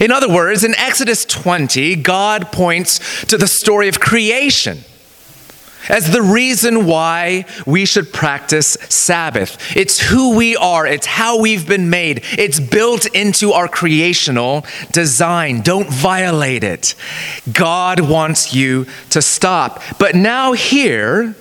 In 0.00 0.10
other 0.10 0.28
words, 0.28 0.64
in 0.64 0.74
Exodus 0.74 1.24
20, 1.24 1.96
God 1.96 2.52
points 2.52 3.24
to 3.26 3.38
the 3.38 3.46
story 3.46 3.88
of 3.88 4.00
creation 4.00 4.84
as 5.88 6.12
the 6.12 6.22
reason 6.22 6.86
why 6.86 7.44
we 7.64 7.84
should 7.84 8.12
practice 8.12 8.76
Sabbath. 8.88 9.76
It's 9.76 10.00
who 10.00 10.36
we 10.36 10.56
are, 10.56 10.86
it's 10.86 11.06
how 11.06 11.40
we've 11.40 11.66
been 11.66 11.90
made, 11.90 12.22
it's 12.36 12.60
built 12.60 13.06
into 13.06 13.52
our 13.52 13.68
creational 13.68 14.64
design. 14.92 15.60
Don't 15.62 15.88
violate 15.88 16.64
it. 16.64 16.94
God 17.52 18.00
wants 18.00 18.54
you 18.54 18.86
to 19.10 19.22
stop. 19.22 19.82
But 19.98 20.14
now, 20.14 20.52
here, 20.52 21.34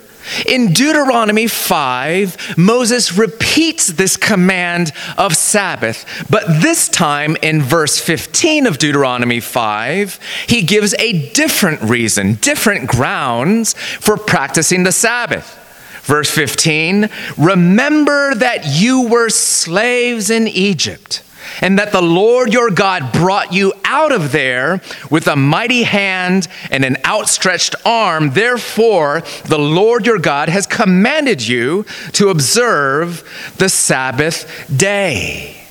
in 0.45 0.73
Deuteronomy 0.73 1.47
5, 1.47 2.57
Moses 2.57 3.17
repeats 3.17 3.87
this 3.87 4.17
command 4.17 4.91
of 5.17 5.35
Sabbath, 5.35 6.05
but 6.29 6.45
this 6.61 6.89
time 6.89 7.35
in 7.41 7.61
verse 7.61 7.99
15 7.99 8.67
of 8.67 8.77
Deuteronomy 8.77 9.39
5, 9.39 10.19
he 10.47 10.61
gives 10.61 10.93
a 10.95 11.29
different 11.31 11.81
reason, 11.81 12.35
different 12.35 12.87
grounds 12.87 13.73
for 13.73 14.17
practicing 14.17 14.83
the 14.83 14.91
Sabbath. 14.91 15.61
Verse 16.03 16.29
15, 16.29 17.09
remember 17.37 18.35
that 18.35 18.65
you 18.65 19.07
were 19.07 19.29
slaves 19.29 20.29
in 20.29 20.47
Egypt 20.47 21.23
and 21.61 21.79
that 21.79 21.91
the 21.91 22.01
Lord 22.01 22.53
your 22.53 22.69
God 22.69 23.11
brought 23.11 23.53
you 23.53 23.73
out 23.83 24.11
of 24.11 24.31
there 24.31 24.81
with 25.09 25.27
a 25.27 25.35
mighty 25.35 25.83
hand 25.83 26.47
and 26.71 26.85
an 26.85 26.97
outstretched 27.05 27.75
arm. 27.85 28.31
Therefore, 28.31 29.23
the 29.45 29.59
Lord 29.59 30.05
your 30.05 30.19
God 30.19 30.49
has 30.49 30.67
commanded 30.67 31.45
you 31.47 31.85
to 32.13 32.29
observe 32.29 33.53
the 33.57 33.69
Sabbath 33.69 34.71
day. 34.75 35.64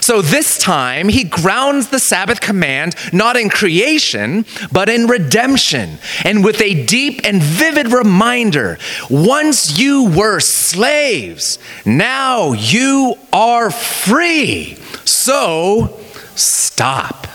So 0.00 0.22
this 0.22 0.58
time, 0.58 1.08
he 1.08 1.24
grounds 1.24 1.88
the 1.88 1.98
Sabbath 1.98 2.40
command 2.40 2.94
not 3.12 3.36
in 3.36 3.48
creation, 3.48 4.44
but 4.72 4.88
in 4.88 5.06
redemption, 5.06 5.98
and 6.24 6.44
with 6.44 6.60
a 6.60 6.84
deep 6.84 7.20
and 7.24 7.42
vivid 7.42 7.92
reminder 7.92 8.78
once 9.10 9.78
you 9.78 10.10
were 10.10 10.40
slaves, 10.40 11.58
now 11.84 12.52
you 12.52 13.16
are 13.32 13.70
free. 13.70 14.76
So 15.04 15.98
stop. 16.34 17.26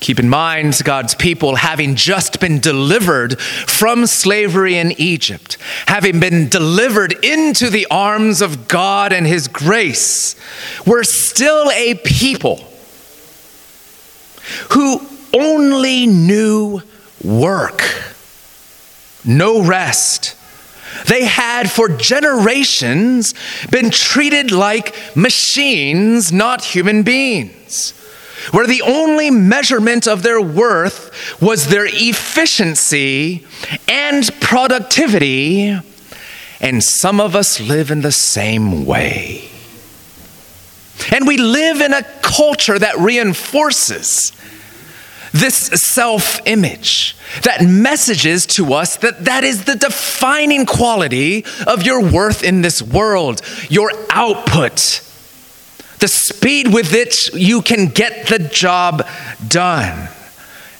Keep 0.00 0.18
in 0.18 0.30
mind, 0.30 0.80
God's 0.82 1.14
people, 1.14 1.56
having 1.56 1.94
just 1.94 2.40
been 2.40 2.58
delivered 2.58 3.38
from 3.38 4.06
slavery 4.06 4.76
in 4.76 4.92
Egypt, 4.98 5.58
having 5.86 6.18
been 6.18 6.48
delivered 6.48 7.22
into 7.22 7.68
the 7.68 7.86
arms 7.90 8.40
of 8.40 8.66
God 8.66 9.12
and 9.12 9.26
His 9.26 9.46
grace, 9.46 10.36
were 10.86 11.04
still 11.04 11.70
a 11.72 11.94
people 11.96 12.64
who 14.70 15.02
only 15.34 16.06
knew 16.06 16.80
work, 17.22 17.82
no 19.22 19.62
rest. 19.62 20.34
They 21.06 21.26
had 21.26 21.70
for 21.70 21.90
generations 21.90 23.34
been 23.70 23.90
treated 23.90 24.50
like 24.50 24.96
machines, 25.14 26.32
not 26.32 26.64
human 26.64 27.02
beings 27.02 27.59
where 28.52 28.66
the 28.66 28.82
only 28.82 29.30
measurement 29.30 30.06
of 30.06 30.22
their 30.22 30.40
worth 30.40 31.40
was 31.40 31.68
their 31.68 31.86
efficiency 31.86 33.46
and 33.88 34.28
productivity. 34.40 35.78
And 36.60 36.82
some 36.82 37.20
of 37.20 37.34
us 37.34 37.60
live 37.60 37.90
in 37.90 38.02
the 38.02 38.12
same 38.12 38.84
way. 38.84 39.48
And 41.12 41.26
we 41.26 41.38
live 41.38 41.80
in 41.80 41.94
a 41.94 42.02
culture 42.22 42.78
that 42.78 42.98
reinforces 42.98 44.32
this 45.32 45.56
self 45.56 46.40
image 46.44 47.16
that 47.44 47.64
messages 47.64 48.46
to 48.46 48.74
us 48.74 48.96
that 48.96 49.24
that 49.26 49.44
is 49.44 49.64
the 49.64 49.76
defining 49.76 50.66
quality 50.66 51.44
of 51.66 51.84
your 51.84 52.02
worth 52.02 52.42
in 52.42 52.62
this 52.62 52.82
world, 52.82 53.40
your 53.68 53.92
output 54.10 55.06
the 56.00 56.08
speed 56.08 56.72
with 56.72 56.92
which 56.92 57.32
you 57.34 57.62
can 57.62 57.86
get 57.86 58.28
the 58.28 58.38
job 58.38 59.06
done. 59.46 60.08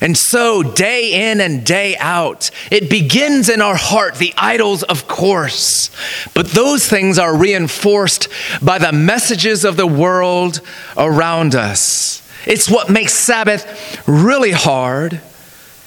And 0.02 0.16
so, 0.16 0.62
day 0.62 1.30
in 1.30 1.42
and 1.42 1.64
day 1.64 1.94
out, 1.98 2.50
it 2.70 2.88
begins 2.88 3.50
in 3.50 3.60
our 3.60 3.76
heart, 3.76 4.14
the 4.14 4.32
idols, 4.38 4.82
of 4.82 5.06
course. 5.06 5.90
But 6.32 6.48
those 6.48 6.88
things 6.88 7.18
are 7.18 7.36
reinforced 7.36 8.28
by 8.62 8.78
the 8.78 8.92
messages 8.92 9.62
of 9.62 9.76
the 9.76 9.86
world 9.86 10.62
around 10.96 11.54
us. 11.54 12.26
It's 12.46 12.70
what 12.70 12.88
makes 12.88 13.12
Sabbath 13.12 14.08
really 14.08 14.52
hard. 14.52 15.20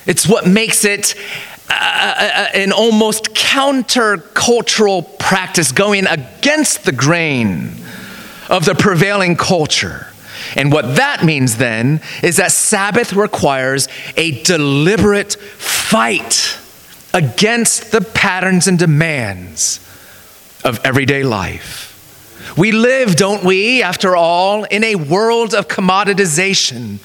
It's 0.05 0.27
what 0.27 0.45
makes 0.45 0.85
it 0.85 1.15
uh, 1.69 1.73
uh, 1.73 2.31
uh 2.35 2.47
an 2.53 2.71
almost 2.71 3.33
countercultural 3.33 5.17
practice 5.17 5.71
going 5.71 6.05
against 6.05 6.83
the 6.83 6.91
grain 6.91 7.82
of 8.49 8.65
the 8.65 8.75
prevailing 8.75 9.35
culture. 9.35 10.07
And 10.55 10.71
what 10.71 10.95
that 10.97 11.23
means 11.23 11.57
then 11.57 12.01
is 12.21 12.37
that 12.37 12.51
Sabbath 12.51 13.13
requires 13.13 13.87
a 14.17 14.43
deliberate 14.43 15.33
fight 15.33 16.57
against 17.13 17.91
the 17.91 18.01
patterns 18.01 18.67
and 18.67 18.77
demands 18.77 19.79
of 20.63 20.79
everyday 20.83 21.23
life. 21.23 21.89
We 22.57 22.71
live, 22.71 23.15
don't 23.15 23.43
we, 23.43 23.81
after 23.81 24.15
all, 24.15 24.63
in 24.65 24.83
a 24.83 24.95
world 24.95 25.53
of 25.53 25.67
commoditization 25.67 26.99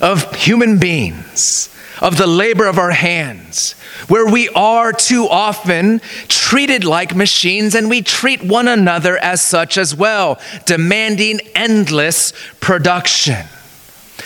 of 0.00 0.34
human 0.34 0.78
beings 0.78 1.71
of 2.02 2.16
the 2.16 2.26
labor 2.26 2.66
of 2.66 2.78
our 2.78 2.90
hands, 2.90 3.72
where 4.08 4.26
we 4.26 4.48
are 4.50 4.92
too 4.92 5.28
often 5.30 6.00
treated 6.26 6.84
like 6.84 7.14
machines 7.14 7.76
and 7.76 7.88
we 7.88 8.02
treat 8.02 8.42
one 8.42 8.66
another 8.66 9.16
as 9.18 9.40
such 9.40 9.78
as 9.78 9.94
well, 9.94 10.38
demanding 10.66 11.40
endless 11.54 12.32
production. 12.60 13.46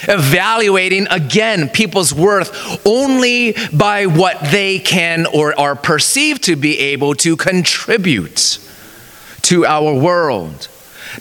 Evaluating 0.08 1.06
again 1.10 1.68
people's 1.68 2.14
worth 2.14 2.86
only 2.86 3.54
by 3.72 4.06
what 4.06 4.38
they 4.50 4.78
can 4.78 5.26
or 5.26 5.58
are 5.58 5.76
perceived 5.76 6.42
to 6.44 6.56
be 6.56 6.78
able 6.78 7.14
to 7.14 7.36
contribute 7.36 8.58
to 9.42 9.66
our 9.66 9.94
world. 9.94 10.68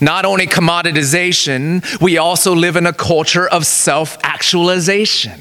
Not 0.00 0.24
only 0.24 0.46
commoditization, 0.46 2.00
we 2.00 2.18
also 2.18 2.54
live 2.54 2.76
in 2.76 2.86
a 2.86 2.92
culture 2.92 3.46
of 3.46 3.66
self 3.66 4.16
actualization 4.22 5.40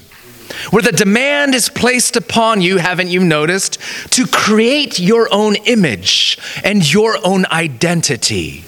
where 0.70 0.82
the 0.82 0.92
demand 0.92 1.56
is 1.56 1.70
placed 1.70 2.16
upon 2.16 2.62
you, 2.62 2.78
haven't 2.78 3.10
you 3.10 3.24
noticed, 3.24 3.80
to 4.12 4.26
create 4.28 5.00
your 5.00 5.28
own 5.34 5.56
image 5.66 6.38
and 6.64 6.92
your 6.92 7.18
own 7.26 7.46
identity. 7.48 8.64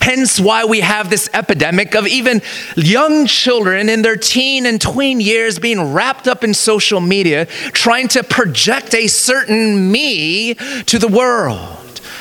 Hence, 0.00 0.40
why 0.40 0.64
we 0.64 0.80
have 0.80 1.10
this 1.10 1.28
epidemic 1.34 1.94
of 1.94 2.06
even 2.06 2.40
young 2.76 3.26
children 3.26 3.88
in 3.88 4.02
their 4.02 4.16
teen 4.16 4.64
and 4.64 4.80
tween 4.80 5.20
years 5.20 5.58
being 5.58 5.92
wrapped 5.92 6.28
up 6.28 6.44
in 6.44 6.54
social 6.54 7.00
media, 7.00 7.46
trying 7.72 8.08
to 8.08 8.22
project 8.22 8.94
a 8.94 9.08
certain 9.08 9.90
me 9.90 10.54
to 10.54 10.98
the 10.98 11.08
world 11.08 11.78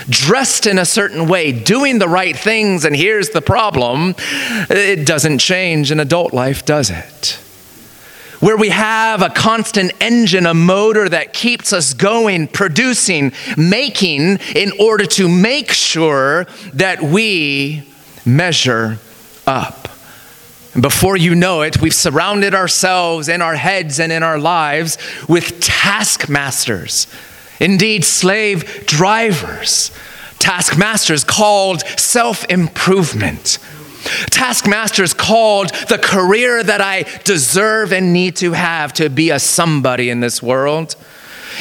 dressed 0.09 0.65
in 0.65 0.79
a 0.79 0.85
certain 0.85 1.27
way, 1.27 1.51
doing 1.51 1.99
the 1.99 2.07
right 2.07 2.35
things, 2.35 2.85
and 2.85 2.95
here's 2.95 3.29
the 3.29 3.41
problem 3.41 4.15
it 4.69 5.05
doesn't 5.05 5.37
change 5.37 5.91
in 5.91 5.99
adult 5.99 6.33
life, 6.33 6.65
does 6.65 6.89
it? 6.89 7.39
Where 8.41 8.57
we 8.57 8.69
have 8.69 9.21
a 9.21 9.29
constant 9.29 9.93
engine, 10.01 10.45
a 10.45 10.53
motor 10.53 11.07
that 11.07 11.31
keeps 11.31 11.71
us 11.71 11.93
going, 11.93 12.47
producing, 12.47 13.31
making, 13.55 14.39
in 14.55 14.71
order 14.79 15.05
to 15.05 15.29
make 15.29 15.71
sure 15.71 16.45
that 16.73 17.01
we 17.01 17.83
measure 18.25 18.97
up. 19.47 19.87
And 20.73 20.81
before 20.81 21.17
you 21.17 21.35
know 21.35 21.61
it, 21.61 21.81
we've 21.81 21.93
surrounded 21.93 22.55
ourselves 22.55 23.29
in 23.29 23.41
our 23.41 23.55
heads 23.55 23.99
and 23.99 24.11
in 24.11 24.23
our 24.23 24.39
lives 24.39 24.97
with 25.29 25.59
taskmasters, 25.59 27.07
indeed, 27.59 28.03
slave 28.03 28.85
drivers, 28.87 29.91
taskmasters 30.39 31.23
called 31.23 31.81
self 31.99 32.43
improvement 32.45 33.59
Taskmasters 34.29 35.13
called 35.13 35.69
the 35.89 35.97
career 35.97 36.63
that 36.63 36.81
I 36.81 37.03
deserve 37.23 37.93
and 37.93 38.13
need 38.13 38.35
to 38.37 38.53
have 38.53 38.93
to 38.93 39.09
be 39.09 39.29
a 39.29 39.39
somebody 39.39 40.09
in 40.09 40.19
this 40.19 40.41
world. 40.41 40.95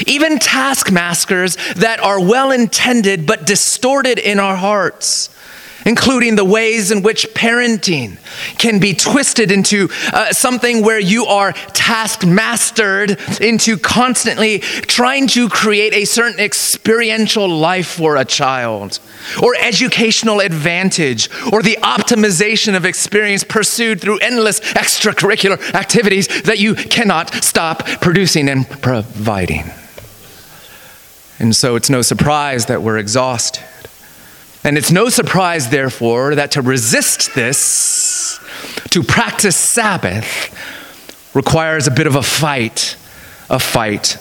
Even 0.06 0.38
taskmasters 0.38 1.56
that 1.74 2.00
are 2.00 2.20
well 2.20 2.50
intended 2.50 3.26
but 3.26 3.46
distorted 3.46 4.18
in 4.18 4.38
our 4.38 4.56
hearts 4.56 5.28
including 5.84 6.36
the 6.36 6.44
ways 6.44 6.90
in 6.90 7.02
which 7.02 7.26
parenting 7.34 8.18
can 8.58 8.78
be 8.78 8.94
twisted 8.94 9.50
into 9.50 9.88
uh, 10.12 10.32
something 10.32 10.82
where 10.82 11.00
you 11.00 11.26
are 11.26 11.52
task 11.52 12.26
mastered 12.26 13.18
into 13.40 13.76
constantly 13.76 14.58
trying 14.58 15.26
to 15.26 15.48
create 15.48 15.92
a 15.92 16.04
certain 16.04 16.40
experiential 16.40 17.48
life 17.48 17.88
for 17.88 18.16
a 18.16 18.24
child, 18.24 18.98
or 19.42 19.54
educational 19.56 20.40
advantage, 20.40 21.28
or 21.52 21.62
the 21.62 21.78
optimization 21.82 22.76
of 22.76 22.84
experience 22.84 23.44
pursued 23.44 24.00
through 24.00 24.18
endless 24.18 24.60
extracurricular 24.60 25.74
activities 25.74 26.26
that 26.42 26.58
you 26.58 26.74
cannot 26.74 27.32
stop 27.42 27.86
producing 28.00 28.48
and 28.48 28.68
providing. 28.82 29.64
And 31.38 31.56
so 31.56 31.74
it's 31.74 31.88
no 31.88 32.02
surprise 32.02 32.66
that 32.66 32.82
we're 32.82 32.98
exhausted. 32.98 33.64
And 34.62 34.76
it's 34.76 34.90
no 34.90 35.08
surprise, 35.08 35.70
therefore, 35.70 36.34
that 36.34 36.52
to 36.52 36.62
resist 36.62 37.34
this, 37.34 38.38
to 38.90 39.02
practice 39.02 39.56
Sabbath, 39.56 40.54
requires 41.34 41.86
a 41.86 41.90
bit 41.90 42.06
of 42.06 42.14
a 42.14 42.22
fight, 42.22 42.96
a 43.48 43.58
fight 43.58 44.16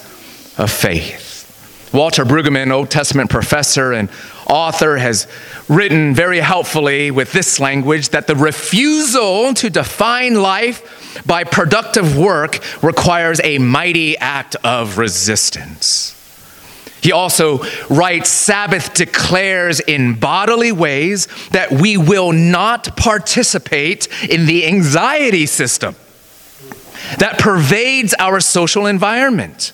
of 0.58 0.72
faith. 0.72 1.30
Walter 1.94 2.24
Brueggemann, 2.24 2.72
Old 2.72 2.92
Testament 2.92 3.30
professor 3.30 3.94
and 3.94 4.10
author, 4.48 4.98
has 4.98 5.28
written 5.68 6.14
very 6.14 6.40
helpfully 6.40 7.10
with 7.10 7.32
this 7.32 7.60
language 7.60 8.10
that 8.10 8.28
the 8.28 8.36
refusal 8.36 9.54
to 9.56 9.70
define 9.70 10.36
life 10.36 11.24
by 11.26 11.44
productive 11.44 12.16
work 12.16 12.60
requires 12.84 13.42
a 13.44 13.58
mighty 13.58 14.18
act 14.20 14.56
of 14.64 15.00
resistance. 15.00 16.16
He 17.02 17.12
also 17.12 17.64
writes 17.90 18.30
Sabbath 18.30 18.94
declares 18.94 19.80
in 19.80 20.20
bodily 20.20 20.72
ways 20.72 21.28
that 21.52 21.72
we 21.72 21.98
will 21.98 22.32
not 22.32 22.98
participate 22.98 24.08
in 24.30 24.46
the 24.46 24.66
anxiety 24.66 25.46
system 25.46 25.96
that 27.18 27.40
pervades 27.40 28.14
our 28.20 28.40
social 28.40 28.86
environment. 28.86 29.72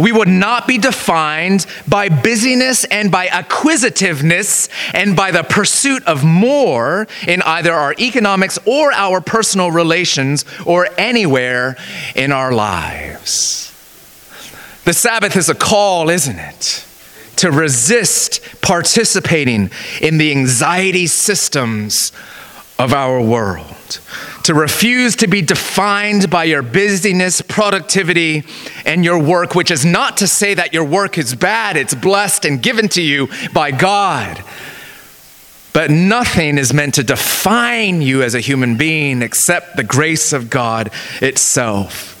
We 0.00 0.10
would 0.10 0.28
not 0.28 0.66
be 0.66 0.78
defined 0.78 1.66
by 1.86 2.08
busyness 2.08 2.84
and 2.84 3.12
by 3.12 3.28
acquisitiveness 3.28 4.68
and 4.92 5.14
by 5.14 5.30
the 5.30 5.44
pursuit 5.44 6.04
of 6.04 6.24
more 6.24 7.06
in 7.26 7.42
either 7.42 7.72
our 7.72 7.94
economics 7.98 8.58
or 8.64 8.92
our 8.92 9.20
personal 9.20 9.70
relations 9.70 10.44
or 10.66 10.88
anywhere 10.98 11.76
in 12.16 12.32
our 12.32 12.52
lives. 12.52 13.67
The 14.84 14.94
Sabbath 14.94 15.36
is 15.36 15.48
a 15.48 15.54
call, 15.54 16.08
isn't 16.08 16.38
it? 16.38 16.84
To 17.36 17.50
resist 17.50 18.40
participating 18.62 19.70
in 20.00 20.18
the 20.18 20.30
anxiety 20.30 21.06
systems 21.06 22.12
of 22.78 22.92
our 22.92 23.20
world. 23.20 24.00
to 24.48 24.54
refuse 24.54 25.14
to 25.14 25.26
be 25.26 25.42
defined 25.42 26.30
by 26.30 26.44
your 26.44 26.62
busyness, 26.62 27.42
productivity, 27.42 28.44
and 28.86 29.04
your 29.04 29.18
work, 29.18 29.54
which 29.54 29.70
is 29.70 29.84
not 29.84 30.16
to 30.16 30.26
say 30.26 30.54
that 30.54 30.72
your 30.72 30.84
work 30.84 31.18
is 31.18 31.34
bad, 31.34 31.76
it's 31.76 31.94
blessed 31.94 32.46
and 32.46 32.62
given 32.62 32.88
to 32.88 33.02
you 33.02 33.28
by 33.52 33.70
God. 33.70 34.42
But 35.74 35.90
nothing 35.90 36.56
is 36.56 36.72
meant 36.72 36.94
to 36.94 37.02
define 37.02 38.00
you 38.00 38.22
as 38.22 38.34
a 38.34 38.40
human 38.40 38.78
being 38.78 39.20
except 39.20 39.76
the 39.76 39.84
grace 39.84 40.32
of 40.32 40.48
God 40.48 40.90
itself. 41.20 42.14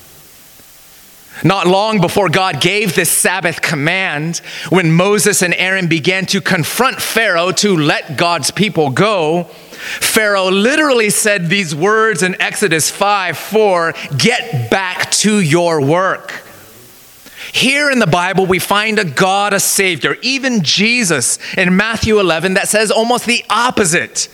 Not 1.44 1.66
long 1.66 2.00
before 2.00 2.28
God 2.28 2.60
gave 2.60 2.94
this 2.94 3.10
Sabbath 3.10 3.62
command, 3.62 4.38
when 4.70 4.92
Moses 4.92 5.42
and 5.42 5.54
Aaron 5.54 5.86
began 5.86 6.26
to 6.26 6.40
confront 6.40 7.00
Pharaoh 7.00 7.52
to 7.52 7.76
let 7.76 8.16
God's 8.16 8.50
people 8.50 8.90
go, 8.90 9.44
Pharaoh 9.44 10.50
literally 10.50 11.10
said 11.10 11.46
these 11.46 11.74
words 11.74 12.22
in 12.22 12.40
Exodus 12.40 12.90
5 12.90 13.38
4 13.38 13.94
Get 14.16 14.70
back 14.70 15.10
to 15.12 15.40
your 15.40 15.80
work. 15.80 16.44
Here 17.52 17.90
in 17.90 17.98
the 17.98 18.06
Bible, 18.06 18.44
we 18.46 18.58
find 18.58 18.98
a 18.98 19.04
God, 19.04 19.54
a 19.54 19.60
Savior, 19.60 20.16
even 20.22 20.62
Jesus 20.62 21.38
in 21.56 21.76
Matthew 21.76 22.20
11, 22.20 22.54
that 22.54 22.68
says 22.68 22.90
almost 22.90 23.26
the 23.26 23.44
opposite 23.48 24.28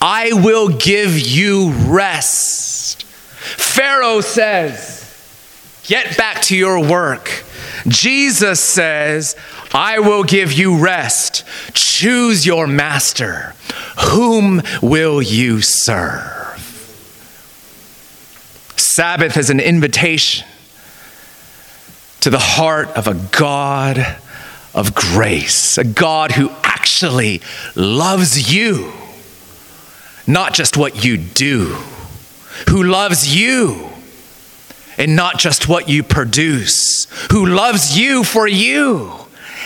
I 0.00 0.32
will 0.32 0.68
give 0.68 1.18
you 1.18 1.72
rest. 1.72 3.04
Pharaoh 3.04 4.20
says, 4.20 5.07
Get 5.88 6.18
back 6.18 6.42
to 6.42 6.56
your 6.56 6.86
work. 6.86 7.44
Jesus 7.88 8.60
says, 8.60 9.34
I 9.72 10.00
will 10.00 10.22
give 10.22 10.52
you 10.52 10.76
rest. 10.76 11.44
Choose 11.72 12.44
your 12.44 12.66
master. 12.66 13.54
Whom 14.10 14.60
will 14.82 15.22
you 15.22 15.62
serve? 15.62 16.58
Sabbath 18.76 19.38
is 19.38 19.48
an 19.48 19.60
invitation 19.60 20.46
to 22.20 22.28
the 22.28 22.38
heart 22.38 22.88
of 22.88 23.08
a 23.08 23.14
God 23.14 24.18
of 24.74 24.94
grace, 24.94 25.78
a 25.78 25.84
God 25.84 26.32
who 26.32 26.50
actually 26.64 27.40
loves 27.74 28.52
you, 28.52 28.92
not 30.26 30.52
just 30.52 30.76
what 30.76 31.02
you 31.02 31.16
do, 31.16 31.78
who 32.68 32.82
loves 32.82 33.34
you 33.34 33.87
and 34.98 35.14
not 35.14 35.38
just 35.38 35.68
what 35.68 35.88
you 35.88 36.02
produce, 36.02 37.06
who 37.30 37.46
loves 37.46 37.96
you 37.96 38.24
for 38.24 38.48
you 38.48 39.12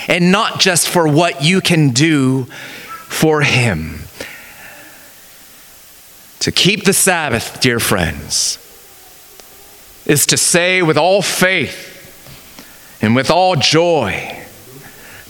and 0.07 0.31
not 0.31 0.61
just 0.61 0.87
for 0.87 1.09
what 1.09 1.43
you 1.43 1.61
can 1.61 1.91
do 1.91 2.45
for 3.09 3.41
him. 3.41 4.01
To 6.41 6.53
keep 6.53 6.85
the 6.85 6.93
Sabbath, 6.93 7.61
dear 7.61 7.81
friends, 7.81 8.59
is 10.05 10.27
to 10.27 10.37
say 10.37 10.83
with 10.83 10.99
all 10.99 11.23
faith 11.23 11.89
and 13.01 13.15
with 13.15 13.31
all 13.31 13.57
joy, 13.57 14.45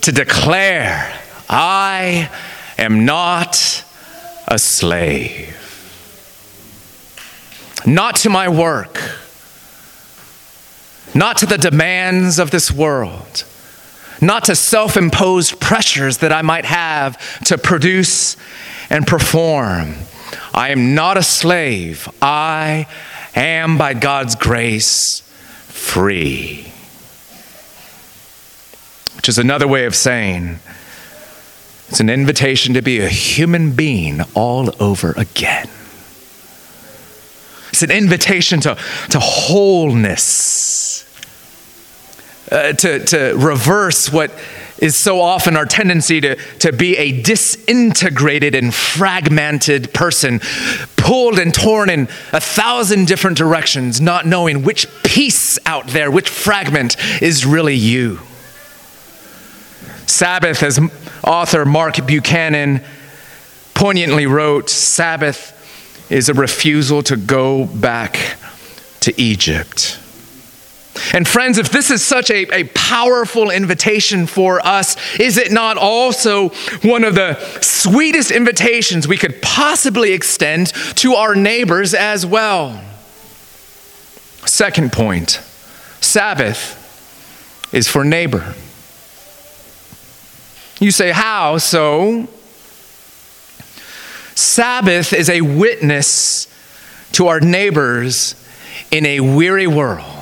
to 0.00 0.10
declare, 0.10 1.16
I 1.48 2.30
am 2.76 3.04
not 3.04 3.84
a 4.48 4.58
slave. 4.58 5.58
Not 7.86 8.16
to 8.16 8.30
my 8.30 8.48
work 8.48 8.98
not 11.14 11.38
to 11.38 11.46
the 11.46 11.58
demands 11.58 12.38
of 12.38 12.50
this 12.50 12.70
world, 12.70 13.44
not 14.20 14.44
to 14.44 14.54
self 14.54 14.96
imposed 14.96 15.60
pressures 15.60 16.18
that 16.18 16.32
I 16.32 16.42
might 16.42 16.64
have 16.64 17.44
to 17.44 17.58
produce 17.58 18.36
and 18.90 19.06
perform. 19.06 19.94
I 20.54 20.70
am 20.70 20.94
not 20.94 21.16
a 21.16 21.22
slave. 21.22 22.08
I 22.20 22.86
am, 23.34 23.78
by 23.78 23.94
God's 23.94 24.34
grace, 24.34 25.20
free. 25.68 26.72
Which 29.16 29.28
is 29.28 29.38
another 29.38 29.68
way 29.68 29.86
of 29.86 29.94
saying 29.94 30.58
it's 31.88 32.00
an 32.00 32.08
invitation 32.08 32.74
to 32.74 32.82
be 32.82 33.00
a 33.00 33.08
human 33.08 33.72
being 33.72 34.20
all 34.34 34.74
over 34.82 35.12
again. 35.12 35.68
It's 37.68 37.82
an 37.82 37.90
invitation 37.90 38.60
to, 38.60 38.76
to 39.10 39.18
wholeness, 39.18 40.91
uh, 42.52 42.72
to, 42.74 42.98
to 43.06 43.34
reverse 43.36 44.12
what 44.12 44.30
is 44.78 44.98
so 44.98 45.20
often 45.20 45.56
our 45.56 45.64
tendency 45.64 46.20
to, 46.20 46.34
to 46.58 46.72
be 46.72 46.96
a 46.96 47.22
disintegrated 47.22 48.54
and 48.54 48.74
fragmented 48.74 49.94
person, 49.94 50.40
pulled 50.96 51.38
and 51.38 51.54
torn 51.54 51.88
in 51.88 52.02
a 52.32 52.40
thousand 52.40 53.06
different 53.06 53.38
directions, 53.38 54.00
not 54.00 54.26
knowing 54.26 54.64
which 54.64 54.86
piece 55.04 55.58
out 55.66 55.86
there, 55.88 56.10
which 56.10 56.28
fragment 56.28 56.96
is 57.22 57.46
really 57.46 57.76
you. 57.76 58.18
Sabbath, 60.06 60.62
as 60.62 60.80
author 61.24 61.64
Mark 61.64 62.04
Buchanan 62.06 62.82
poignantly 63.72 64.26
wrote, 64.26 64.68
Sabbath 64.68 66.10
is 66.10 66.28
a 66.28 66.34
refusal 66.34 67.02
to 67.04 67.16
go 67.16 67.66
back 67.66 68.18
to 69.00 69.18
Egypt. 69.18 70.01
And 71.12 71.26
friends, 71.26 71.58
if 71.58 71.70
this 71.70 71.90
is 71.90 72.04
such 72.04 72.30
a, 72.30 72.46
a 72.54 72.64
powerful 72.74 73.50
invitation 73.50 74.26
for 74.26 74.64
us, 74.66 74.96
is 75.18 75.36
it 75.36 75.52
not 75.52 75.76
also 75.76 76.50
one 76.82 77.04
of 77.04 77.14
the 77.14 77.38
sweetest 77.60 78.30
invitations 78.30 79.08
we 79.08 79.16
could 79.16 79.42
possibly 79.42 80.12
extend 80.12 80.68
to 80.96 81.14
our 81.14 81.34
neighbors 81.34 81.94
as 81.94 82.24
well? 82.24 82.82
Second 84.46 84.92
point 84.92 85.40
Sabbath 86.00 86.78
is 87.72 87.88
for 87.88 88.04
neighbor. 88.04 88.54
You 90.80 90.90
say, 90.90 91.10
how 91.10 91.58
so? 91.58 92.28
Sabbath 94.34 95.12
is 95.12 95.30
a 95.30 95.40
witness 95.40 96.48
to 97.12 97.28
our 97.28 97.40
neighbors 97.40 98.34
in 98.90 99.06
a 99.06 99.20
weary 99.20 99.66
world, 99.66 100.21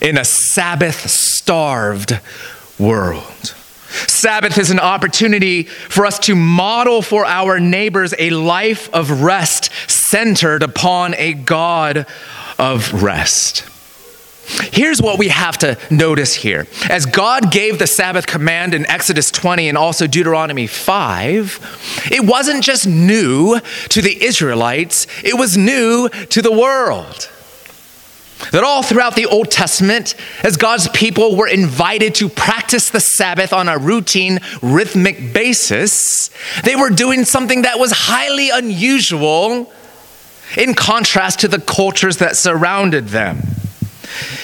in 0.00 0.18
a 0.18 0.24
Sabbath 0.24 1.08
starved 1.08 2.18
world. 2.78 3.54
Sabbath 4.06 4.58
is 4.58 4.70
an 4.70 4.80
opportunity 4.80 5.64
for 5.64 6.04
us 6.06 6.18
to 6.20 6.34
model 6.34 7.02
for 7.02 7.24
our 7.24 7.58
neighbors 7.58 8.14
a 8.18 8.30
life 8.30 8.92
of 8.92 9.22
rest 9.22 9.70
centered 9.88 10.62
upon 10.62 11.14
a 11.14 11.32
God 11.32 12.06
of 12.58 13.02
rest. 13.02 13.64
Here's 14.72 15.02
what 15.02 15.18
we 15.18 15.28
have 15.28 15.58
to 15.58 15.76
notice 15.90 16.34
here. 16.34 16.68
As 16.88 17.04
God 17.04 17.50
gave 17.50 17.78
the 17.80 17.86
Sabbath 17.86 18.26
command 18.26 18.74
in 18.74 18.86
Exodus 18.86 19.30
20 19.32 19.68
and 19.68 19.76
also 19.76 20.06
Deuteronomy 20.06 20.68
5, 20.68 22.08
it 22.12 22.24
wasn't 22.24 22.62
just 22.62 22.86
new 22.86 23.58
to 23.88 24.00
the 24.00 24.24
Israelites, 24.24 25.08
it 25.24 25.36
was 25.36 25.56
new 25.56 26.08
to 26.08 26.42
the 26.42 26.52
world. 26.52 27.28
That 28.52 28.64
all 28.64 28.82
throughout 28.82 29.16
the 29.16 29.26
Old 29.26 29.50
Testament, 29.50 30.14
as 30.42 30.56
God's 30.56 30.88
people 30.88 31.36
were 31.36 31.48
invited 31.48 32.14
to 32.16 32.28
practice 32.28 32.90
the 32.90 33.00
Sabbath 33.00 33.52
on 33.52 33.68
a 33.68 33.78
routine, 33.78 34.40
rhythmic 34.60 35.32
basis, 35.32 36.30
they 36.62 36.76
were 36.76 36.90
doing 36.90 37.24
something 37.24 37.62
that 37.62 37.78
was 37.78 37.92
highly 37.92 38.50
unusual 38.50 39.72
in 40.56 40.74
contrast 40.74 41.40
to 41.40 41.48
the 41.48 41.58
cultures 41.58 42.18
that 42.18 42.36
surrounded 42.36 43.08
them. 43.08 43.38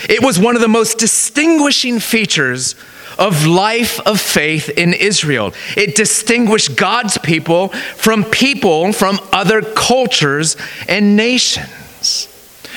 It 0.08 0.22
was 0.22 0.38
one 0.38 0.56
of 0.56 0.62
the 0.62 0.68
most 0.68 0.98
distinguishing 0.98 2.00
features 2.00 2.74
of 3.18 3.46
life 3.46 4.00
of 4.00 4.20
faith 4.20 4.70
in 4.70 4.94
Israel. 4.94 5.52
It 5.76 5.94
distinguished 5.94 6.76
God's 6.76 7.18
people 7.18 7.68
from 7.68 8.24
people 8.24 8.92
from 8.92 9.20
other 9.32 9.60
cultures 9.62 10.56
and 10.88 11.14
nations. 11.16 11.81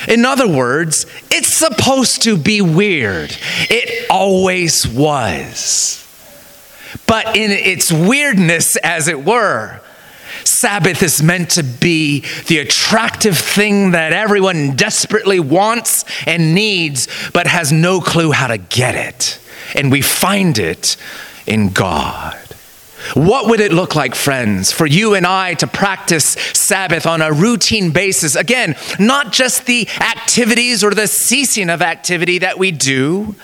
In 0.08 0.26
other 0.26 0.48
words, 0.48 1.06
it's 1.32 1.54
supposed 1.54 2.24
to 2.24 2.38
be 2.38 2.62
weird. 2.62 3.36
It 3.70 4.08
always 4.10 4.88
was. 4.88 6.02
But 7.08 7.36
in 7.36 7.52
its 7.52 7.92
weirdness, 7.92 8.76
as 8.78 9.08
it 9.08 9.24
were, 9.24 9.82
Sabbath 10.44 11.02
is 11.02 11.24
meant 11.24 11.52
to 11.52 11.64
be 11.64 12.24
the 12.48 12.60
attractive 12.60 13.38
thing 13.38 13.92
that 13.92 14.14
everyone 14.14 14.76
desperately 14.76 15.40
wants 15.40 16.06
and 16.28 16.54
needs, 16.54 17.08
but 17.34 17.48
has 17.48 17.72
no 17.72 18.00
clue 18.00 18.32
how 18.32 18.48
to 18.48 18.58
get 18.58 18.96
it. 18.96 19.40
And 19.76 19.92
we 19.92 20.02
find 20.02 20.58
it 20.58 20.98
in 21.48 21.70
God. 21.70 22.38
What 23.14 23.48
would 23.48 23.60
it 23.60 23.72
look 23.72 23.96
like, 23.96 24.16
friends, 24.16 24.72
for 24.72 24.86
you 24.86 25.14
and 25.14 25.26
I 25.26 25.54
to 25.56 25.68
practice 25.68 26.26
Sabbath 26.54 27.06
on 27.06 27.22
a 27.22 27.32
routine 27.32 27.92
basis? 27.92 28.36
Again, 28.36 28.76
not 29.00 29.32
just 29.32 29.66
the 29.66 29.88
activities 30.00 30.84
or 30.84 30.92
the 30.92 31.08
ceasing 31.08 31.70
of 31.70 31.82
activity 31.82 32.40
that 32.40 32.58
we 32.58 32.72
do, 32.72 33.36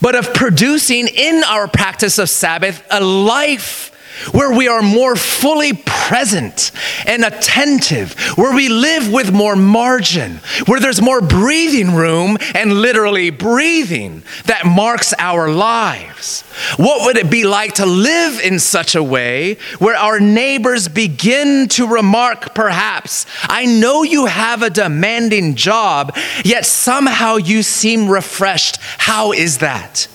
but 0.00 0.14
of 0.14 0.34
producing 0.34 1.08
in 1.08 1.42
our 1.44 1.68
practice 1.68 2.18
of 2.18 2.28
Sabbath 2.28 2.84
a 2.90 3.02
life 3.02 3.90
where 4.32 4.52
we 4.52 4.68
are 4.68 4.82
more 4.82 5.16
fully 5.16 5.72
present 5.72 6.72
and 7.06 7.24
attentive, 7.24 8.12
where 8.36 8.54
we 8.54 8.68
live 8.68 9.10
with 9.12 9.32
more 9.32 9.56
margin, 9.56 10.40
where 10.66 10.80
there's 10.80 11.00
more 11.00 11.20
breathing 11.20 11.94
room 11.94 12.36
and 12.54 12.72
literally 12.72 13.30
breathing 13.30 14.22
that 14.46 14.66
marks 14.66 15.14
our 15.18 15.50
lives? 15.50 16.42
What 16.76 17.06
would 17.06 17.16
it 17.16 17.30
be 17.30 17.44
like 17.44 17.74
to 17.74 17.86
live 17.86 18.40
in 18.40 18.58
such 18.58 18.94
a 18.94 19.02
way 19.02 19.56
where 19.78 19.96
our 19.96 20.20
neighbors 20.20 20.88
begin 20.88 21.68
to 21.68 21.86
remark, 21.86 22.54
perhaps, 22.54 23.26
I 23.42 23.66
know 23.66 24.02
you 24.02 24.26
have 24.26 24.62
a 24.62 24.70
demanding 24.70 25.54
job, 25.54 26.16
yet 26.44 26.66
somehow 26.66 27.36
you 27.36 27.62
seem 27.62 28.08
refreshed? 28.08 28.78
How 28.80 29.32
is 29.32 29.58
that? 29.58 30.08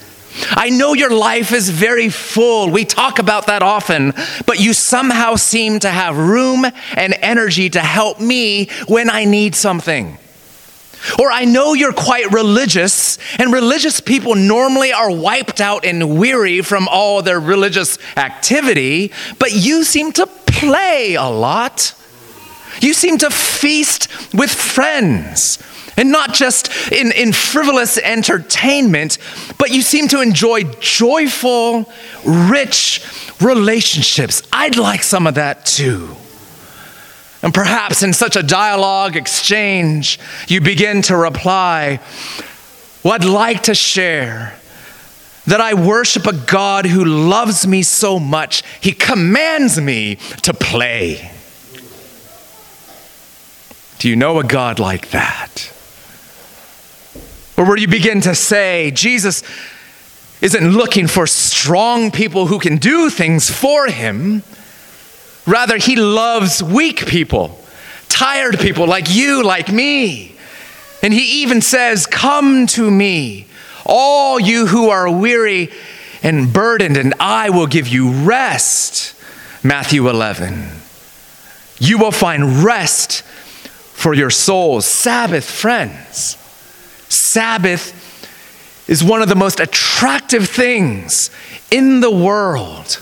I 0.52 0.69
know 0.69 0.93
your 0.93 1.12
life 1.12 1.52
is 1.52 1.69
very 1.69 2.10
full. 2.10 2.69
We 2.69 2.86
talk 2.86 3.19
about 3.19 3.48
that 3.48 3.63
often, 3.63 4.13
but 4.45 4.60
you 4.60 4.74
somehow 4.74 5.36
seem 5.36 5.80
to 5.80 5.89
have 5.89 6.17
room 6.17 6.65
and 6.95 7.15
energy 7.21 7.69
to 7.69 7.80
help 7.80 8.19
me 8.19 8.69
when 8.88 9.10
I 9.10 9.26
need 9.26 9.56
something. 9.56 10.17
Or 11.19 11.32
I 11.32 11.45
know 11.45 11.74
you're 11.74 11.93
quite 11.93 12.32
religious, 12.32 13.17
and 13.38 13.54
religious 13.54 14.00
people 14.00 14.36
normally 14.36 14.91
are 14.91 15.12
wiped 15.12 15.62
out 15.62 15.86
and 15.86 16.17
weary 16.17 16.62
from 16.62 16.88
all 16.88 17.21
their 17.21 17.39
religious 17.39 17.98
activity, 18.17 19.12
but 19.38 19.54
you 19.54 19.84
seem 19.84 20.12
to 20.13 20.26
play 20.48 21.15
a 21.15 21.28
lot. 21.28 21.93
You 22.82 22.93
seem 22.93 23.17
to 23.19 23.30
feast 23.30 24.08
with 24.34 24.52
friends. 24.52 25.60
And 25.97 26.12
not 26.12 26.34
just 26.34 26.91
in, 26.91 27.12
in 27.12 27.31
frivolous 27.31 27.97
entertainment, 27.97 29.17
but 29.58 29.71
you 29.71 29.81
seem 29.81 30.08
to 30.10 30.21
enjoy 30.21 30.63
joyful, 30.79 31.89
rich 32.25 33.01
relationships. 33.39 34.41
I'd 34.51 34.77
like 34.77 35.03
some 35.03 35.25
of 35.27 35.36
that 35.36 35.65
too. 35.65 36.15
And 37.41 37.53
perhaps 37.53 38.01
in 38.01 38.12
such 38.12 38.36
a 38.36 38.43
dialogue 38.43 39.15
exchange, 39.15 40.19
you 40.47 40.62
begin 40.62 41.01
to 41.03 41.15
reply, 41.15 41.99
Well, 43.03 43.13
I'd 43.13 43.23
like 43.23 43.63
to 43.63 43.75
share 43.75 44.60
that 45.45 45.62
I 45.62 45.75
worship 45.75 46.25
a 46.25 46.34
God 46.34 46.88
who 46.88 47.05
loves 47.05 47.67
me 47.67 47.84
so 47.84 48.19
much, 48.19 48.63
he 48.81 48.91
commands 48.91 49.79
me 49.79 50.15
to 50.41 50.53
play. 50.53 51.31
Do 53.99 54.10
you 54.10 54.15
know 54.15 54.39
a 54.39 54.43
God 54.43 54.79
like 54.79 55.12
that? 55.12 55.71
Or 57.57 57.65
where 57.65 57.77
you 57.77 57.87
begin 57.87 58.21
to 58.21 58.35
say, 58.35 58.91
Jesus 58.91 59.43
isn't 60.41 60.71
looking 60.71 61.07
for 61.07 61.25
strong 61.25 62.11
people 62.11 62.47
who 62.47 62.59
can 62.59 62.77
do 62.77 63.09
things 63.09 63.49
for 63.49 63.87
him. 63.87 64.43
Rather, 65.47 65.77
he 65.77 65.95
loves 65.95 66.61
weak 66.61 67.05
people, 67.05 67.57
tired 68.09 68.59
people 68.59 68.87
like 68.87 69.09
you, 69.09 69.43
like 69.43 69.71
me. 69.71 70.35
And 71.01 71.13
he 71.13 71.43
even 71.43 71.61
says, 71.61 72.05
Come 72.05 72.67
to 72.67 72.89
me, 72.89 73.47
all 73.85 74.39
you 74.39 74.67
who 74.67 74.89
are 74.89 75.09
weary 75.09 75.71
and 76.23 76.51
burdened, 76.51 76.97
and 76.97 77.13
I 77.19 77.51
will 77.51 77.67
give 77.67 77.87
you 77.87 78.11
rest. 78.11 79.13
Matthew 79.63 80.09
11. 80.09 80.69
You 81.79 81.97
will 81.97 82.11
find 82.11 82.63
rest 82.63 83.21
for 83.23 84.13
your 84.13 84.29
souls. 84.29 84.85
Sabbath, 84.85 85.49
friends. 85.49 86.37
Sabbath 87.15 88.01
is 88.88 89.04
one 89.04 89.21
of 89.21 89.30
the 89.30 89.36
most 89.36 89.60
attractive 89.60 90.47
things 90.49 91.30
in 91.71 92.01
the 92.01 92.12
world, 92.12 93.01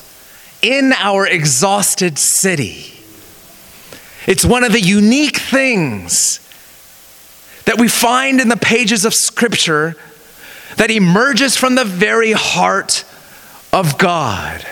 in 0.61 0.93
our 0.93 1.27
exhausted 1.27 2.17
city. 2.17 2.93
It's 4.25 4.45
one 4.45 4.63
of 4.63 4.71
the 4.71 4.79
unique 4.79 5.37
things 5.37 6.39
that 7.65 7.77
we 7.77 7.87
find 7.87 8.39
in 8.39 8.49
the 8.49 8.57
pages 8.57 9.05
of 9.05 9.13
Scripture 9.13 9.95
that 10.77 10.91
emerges 10.91 11.57
from 11.57 11.75
the 11.75 11.85
very 11.85 12.31
heart 12.31 13.03
of 13.71 13.97
God. 13.97 14.65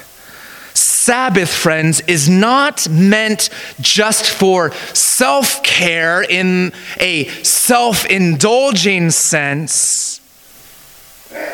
Sabbath, 1.03 1.51
friends, 1.51 1.99
is 2.01 2.29
not 2.29 2.87
meant 2.87 3.49
just 3.79 4.29
for 4.29 4.71
self 4.93 5.63
care 5.63 6.21
in 6.21 6.73
a 6.99 7.25
self 7.43 8.05
indulging 8.05 9.09
sense. 9.09 10.21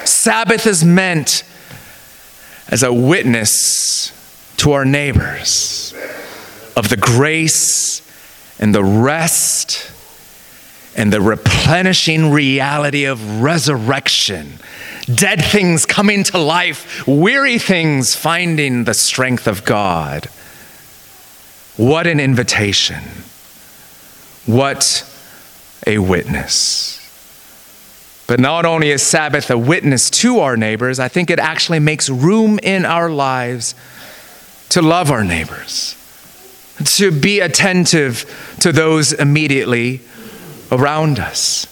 Sabbath 0.04 0.68
is 0.68 0.84
meant 0.84 1.46
as 2.68 2.84
a 2.84 2.92
witness 2.92 4.12
to 4.58 4.74
our 4.74 4.84
neighbors 4.84 5.94
of 6.76 6.90
the 6.90 6.98
grace 6.98 8.02
and 8.60 8.76
the 8.76 8.84
rest 8.84 9.90
and 10.98 11.14
the 11.14 11.22
replenishing 11.22 12.32
reality 12.32 13.06
of 13.06 13.42
resurrection 13.42 14.60
dead 15.14 15.44
things 15.44 15.86
coming 15.86 16.24
to 16.26 16.38
life, 16.38 17.08
weary 17.08 17.60
things 17.60 18.16
finding 18.16 18.84
the 18.84 18.94
strength 18.94 19.48
of 19.48 19.64
God. 19.66 20.26
What 21.78 22.08
an 22.08 22.20
invitation! 22.20 23.04
What 24.46 25.04
a 25.86 25.98
witness. 25.98 26.98
But 28.28 28.40
not 28.40 28.66
only 28.66 28.92
is 28.92 29.04
Sabbath 29.04 29.50
a 29.50 29.58
witness 29.58 30.10
to 30.10 30.40
our 30.40 30.58
neighbors, 30.58 31.00
I 31.00 31.08
think 31.08 31.30
it 31.30 31.40
actually 31.40 31.80
makes 31.80 32.10
room 32.10 32.60
in 32.64 32.86
our 32.86 33.10
lives 33.10 33.76
to 34.70 34.82
love 34.82 35.12
our 35.12 35.24
neighbors, 35.24 35.96
to 36.84 37.12
be 37.12 37.40
attentive 37.40 38.58
to 38.62 38.72
those 38.72 39.14
immediately 39.14 40.02
around 40.72 41.20
us. 41.20 41.68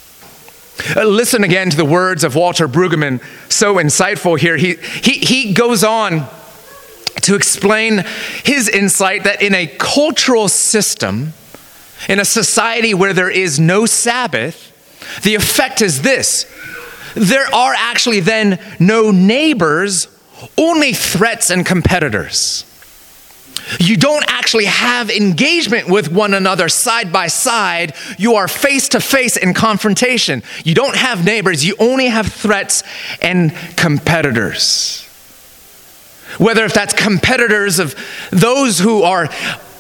Uh, 0.96 1.04
listen 1.06 1.44
again 1.44 1.70
to 1.70 1.78
the 1.78 1.86
words 1.86 2.24
of 2.24 2.36
Walter 2.36 2.68
Brueggemann, 2.68 3.22
so 3.52 3.76
insightful 3.76 4.38
here. 4.38 4.58
He, 4.58 4.76
he, 4.76 5.14
he 5.14 5.54
goes 5.54 5.84
on 5.84 6.28
to 7.22 7.36
explain 7.36 8.04
his 8.44 8.68
insight 8.68 9.24
that 9.24 9.42
in 9.42 9.56
a 9.56 9.68
cultural 9.68 10.50
system, 10.50 11.34
in 12.10 12.20
a 12.20 12.26
society 12.26 12.94
where 12.94 13.14
there 13.14 13.30
is 13.30 13.60
no 13.60 13.86
Sabbath, 13.86 14.72
the 15.24 15.36
effect 15.36 15.82
is 15.82 16.02
this 16.02 16.46
there 17.16 17.48
are 17.56 17.74
actually 17.78 18.20
then 18.20 18.60
no 18.78 19.10
neighbors, 19.10 20.10
only 20.58 20.92
threats 20.92 21.50
and 21.50 21.66
competitors. 21.66 22.66
You 23.80 23.98
don't 23.98 24.24
actually 24.28 24.66
have 24.66 25.10
engagement 25.10 25.88
with 25.88 26.12
one 26.12 26.34
another 26.34 26.70
side 26.70 27.12
by 27.12 27.28
side. 27.28 27.96
You 28.18 28.36
are 28.36 28.48
face 28.48 28.90
to 28.90 29.00
face 29.00 29.38
in 29.38 29.54
confrontation. 29.54 30.44
You 30.64 30.76
don't 30.76 30.96
have 30.96 31.26
neighbors, 31.26 31.66
you 31.66 31.76
only 31.80 32.08
have 32.08 32.32
threats 32.32 32.84
and 33.22 33.54
competitors. 33.76 35.02
Whether 36.38 36.66
if 36.66 36.74
that's 36.74 36.94
competitors 36.94 37.80
of 37.80 37.96
those 38.32 38.80
who 38.80 39.04
are 39.04 39.30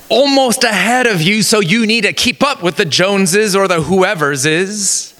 almost 0.10 0.63
ahead 0.63 1.08
of 1.08 1.21
you, 1.21 1.41
so 1.41 1.60
you 1.60 1.86
need 1.86 2.02
to 2.02 2.13
keep 2.13 2.43
up 2.43 2.63
with 2.63 2.78
the 2.78 2.86
Joneses 2.86 3.56
or 3.56 3.67
the 3.67 3.82
whoever's 3.82 4.45
is 4.45 5.14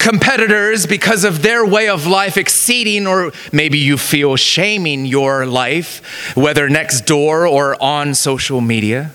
competitors 0.00 0.86
because 0.86 1.24
of 1.24 1.42
their 1.42 1.64
way 1.64 1.88
of 1.88 2.06
life 2.06 2.36
exceeding, 2.36 3.06
or 3.06 3.32
maybe 3.52 3.78
you 3.78 3.96
feel 3.96 4.34
shaming 4.34 5.04
your 5.04 5.46
life, 5.46 6.34
whether 6.34 6.68
next 6.68 7.02
door 7.02 7.46
or 7.46 7.80
on 7.80 8.14
social 8.14 8.60
media. 8.60 9.12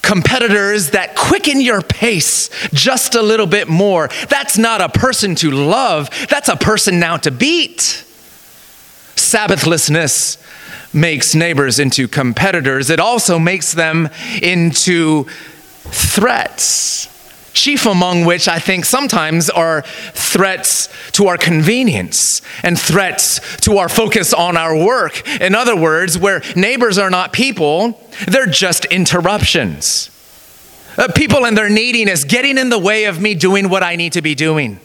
Competitors 0.00 0.90
that 0.90 1.14
quicken 1.14 1.60
your 1.60 1.82
pace 1.82 2.48
just 2.72 3.14
a 3.14 3.20
little 3.20 3.46
bit 3.46 3.68
more. 3.68 4.08
That's 4.30 4.56
not 4.56 4.80
a 4.80 4.88
person 4.88 5.34
to 5.36 5.50
love, 5.50 6.08
that's 6.30 6.48
a 6.48 6.56
person 6.56 6.98
now 6.98 7.18
to 7.18 7.30
beat. 7.30 8.04
Sabbathlessness 9.16 10.42
makes 10.94 11.34
neighbors 11.34 11.78
into 11.78 12.08
competitors, 12.08 12.88
it 12.88 13.00
also 13.00 13.38
makes 13.38 13.74
them 13.74 14.08
into 14.40 15.24
threats 15.90 17.17
chief 17.58 17.86
among 17.86 18.24
which 18.24 18.46
I 18.48 18.58
think 18.58 18.84
sometimes 18.84 19.50
are 19.50 19.82
threats 20.12 20.88
to 21.12 21.26
our 21.26 21.36
convenience 21.36 22.40
and 22.62 22.78
threats 22.78 23.40
to 23.62 23.78
our 23.78 23.88
focus 23.88 24.32
on 24.32 24.56
our 24.56 24.76
work. 24.76 25.26
In 25.40 25.54
other 25.54 25.76
words, 25.76 26.16
where 26.16 26.42
neighbors 26.54 26.98
are 26.98 27.10
not 27.10 27.32
people, 27.32 28.00
they're 28.26 28.46
just 28.46 28.84
interruptions. 28.86 30.10
Uh, 30.96 31.08
people 31.14 31.46
and 31.46 31.56
their 31.56 31.68
neediness 31.68 32.24
getting 32.24 32.58
in 32.58 32.70
the 32.70 32.78
way 32.78 33.04
of 33.04 33.20
me 33.20 33.34
doing 33.34 33.68
what 33.68 33.82
I 33.82 33.96
need 33.96 34.14
to 34.14 34.22
be 34.22 34.34
doing. 34.34 34.80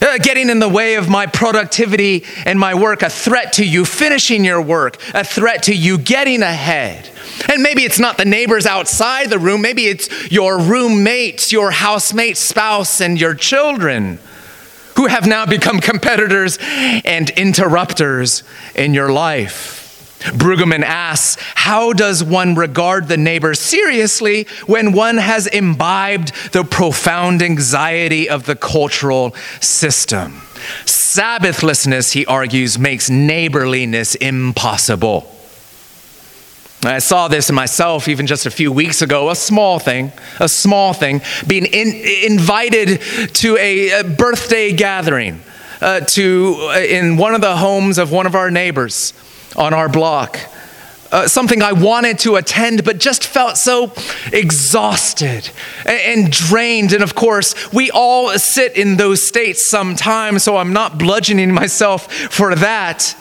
Uh, 0.00 0.18
getting 0.18 0.50
in 0.50 0.58
the 0.58 0.68
way 0.68 0.96
of 0.96 1.08
my 1.08 1.26
productivity 1.26 2.24
and 2.44 2.58
my 2.58 2.74
work, 2.74 3.02
a 3.02 3.10
threat 3.10 3.54
to 3.54 3.64
you 3.64 3.84
finishing 3.84 4.44
your 4.44 4.60
work, 4.60 4.98
a 5.14 5.24
threat 5.24 5.62
to 5.64 5.74
you 5.74 5.96
getting 5.98 6.42
ahead. 6.42 7.08
And 7.50 7.62
maybe 7.62 7.84
it's 7.84 7.98
not 7.98 8.16
the 8.16 8.24
neighbors 8.24 8.66
outside 8.66 9.30
the 9.30 9.38
room, 9.38 9.62
maybe 9.62 9.86
it's 9.86 10.30
your 10.30 10.58
roommates, 10.58 11.52
your 11.52 11.70
housemate, 11.70 12.36
spouse, 12.36 13.00
and 13.00 13.20
your 13.20 13.34
children 13.34 14.18
who 14.96 15.06
have 15.06 15.26
now 15.26 15.46
become 15.46 15.80
competitors 15.80 16.58
and 16.60 17.30
interrupters 17.30 18.42
in 18.74 18.94
your 18.94 19.10
life. 19.10 19.83
Brueggemann 20.32 20.82
asks, 20.82 21.36
How 21.54 21.92
does 21.92 22.24
one 22.24 22.54
regard 22.54 23.08
the 23.08 23.16
neighbor 23.16 23.54
seriously 23.54 24.46
when 24.66 24.92
one 24.92 25.18
has 25.18 25.46
imbibed 25.46 26.32
the 26.52 26.64
profound 26.64 27.42
anxiety 27.42 28.28
of 28.28 28.46
the 28.46 28.56
cultural 28.56 29.34
system? 29.60 30.40
Sabbathlessness, 30.86 32.12
he 32.12 32.24
argues, 32.24 32.78
makes 32.78 33.10
neighborliness 33.10 34.14
impossible. 34.14 35.30
I 36.82 36.98
saw 36.98 37.28
this 37.28 37.48
in 37.48 37.54
myself 37.54 38.08
even 38.08 38.26
just 38.26 38.46
a 38.46 38.50
few 38.50 38.70
weeks 38.70 39.00
ago, 39.02 39.30
a 39.30 39.36
small 39.36 39.78
thing, 39.78 40.12
a 40.40 40.48
small 40.48 40.92
thing, 40.92 41.22
being 41.46 41.66
in, 41.66 41.88
invited 42.30 43.00
to 43.34 43.56
a, 43.56 44.00
a 44.00 44.04
birthday 44.04 44.72
gathering 44.72 45.42
uh, 45.80 46.00
to, 46.00 46.56
uh, 46.74 46.78
in 46.78 47.16
one 47.16 47.34
of 47.34 47.40
the 47.40 47.56
homes 47.56 47.98
of 47.98 48.12
one 48.12 48.26
of 48.26 48.34
our 48.34 48.50
neighbors 48.50 49.12
on 49.56 49.74
our 49.74 49.88
block. 49.88 50.38
Uh, 51.12 51.28
something 51.28 51.62
I 51.62 51.72
wanted 51.72 52.18
to 52.20 52.34
attend, 52.34 52.84
but 52.84 52.98
just 52.98 53.24
felt 53.24 53.56
so 53.56 53.92
exhausted 54.32 55.48
and, 55.86 56.24
and, 56.24 56.32
drained. 56.32 56.92
And 56.92 57.04
of 57.04 57.14
course, 57.14 57.72
we 57.72 57.90
all 57.92 58.36
sit 58.36 58.76
in 58.76 58.96
those 58.96 59.22
states 59.22 59.70
sometimes, 59.70 60.42
so 60.42 60.56
I'm 60.56 60.72
not 60.72 60.98
bludgeoning 60.98 61.54
myself 61.54 62.12
for 62.12 62.56
that. 62.56 63.16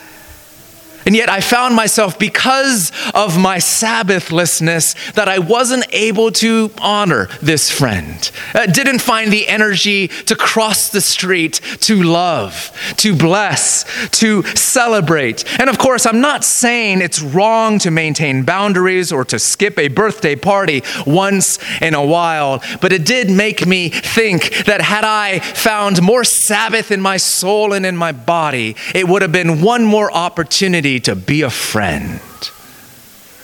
And 1.05 1.15
yet 1.15 1.29
I 1.29 1.41
found 1.41 1.75
myself, 1.75 2.17
because 2.17 2.91
of 3.13 3.37
my 3.37 3.57
Sabbathlessness, 3.57 5.13
that 5.13 5.27
I 5.27 5.39
wasn't 5.39 5.85
able 5.91 6.31
to 6.33 6.71
honor 6.79 7.27
this 7.41 7.69
friend. 7.69 8.31
I 8.53 8.67
didn't 8.67 8.99
find 8.99 9.31
the 9.31 9.47
energy 9.47 10.07
to 10.07 10.35
cross 10.35 10.89
the 10.89 11.01
street, 11.01 11.59
to 11.81 12.01
love, 12.03 12.71
to 12.97 13.15
bless, 13.15 13.85
to 14.19 14.43
celebrate. 14.43 15.43
And 15.59 15.69
of 15.69 15.77
course, 15.77 16.05
I'm 16.05 16.21
not 16.21 16.43
saying 16.43 17.01
it's 17.01 17.21
wrong 17.21 17.79
to 17.79 17.91
maintain 17.91 18.43
boundaries 18.43 19.11
or 19.11 19.25
to 19.25 19.39
skip 19.39 19.77
a 19.77 19.87
birthday 19.89 20.35
party 20.35 20.83
once 21.05 21.59
in 21.81 21.93
a 21.93 22.05
while, 22.05 22.61
but 22.81 22.93
it 22.93 23.05
did 23.05 23.29
make 23.29 23.65
me 23.65 23.89
think 23.89 24.65
that 24.65 24.81
had 24.81 25.03
I 25.03 25.39
found 25.39 26.01
more 26.01 26.23
Sabbath 26.23 26.91
in 26.91 27.01
my 27.01 27.17
soul 27.17 27.73
and 27.73 27.85
in 27.85 27.97
my 27.97 28.11
body, 28.11 28.75
it 28.93 29.07
would 29.07 29.21
have 29.21 29.31
been 29.31 29.61
one 29.61 29.83
more 29.83 30.11
opportunity 30.11 30.92
to 31.01 31.15
be 31.15 31.41
a 31.41 31.49
friend. 31.49 32.19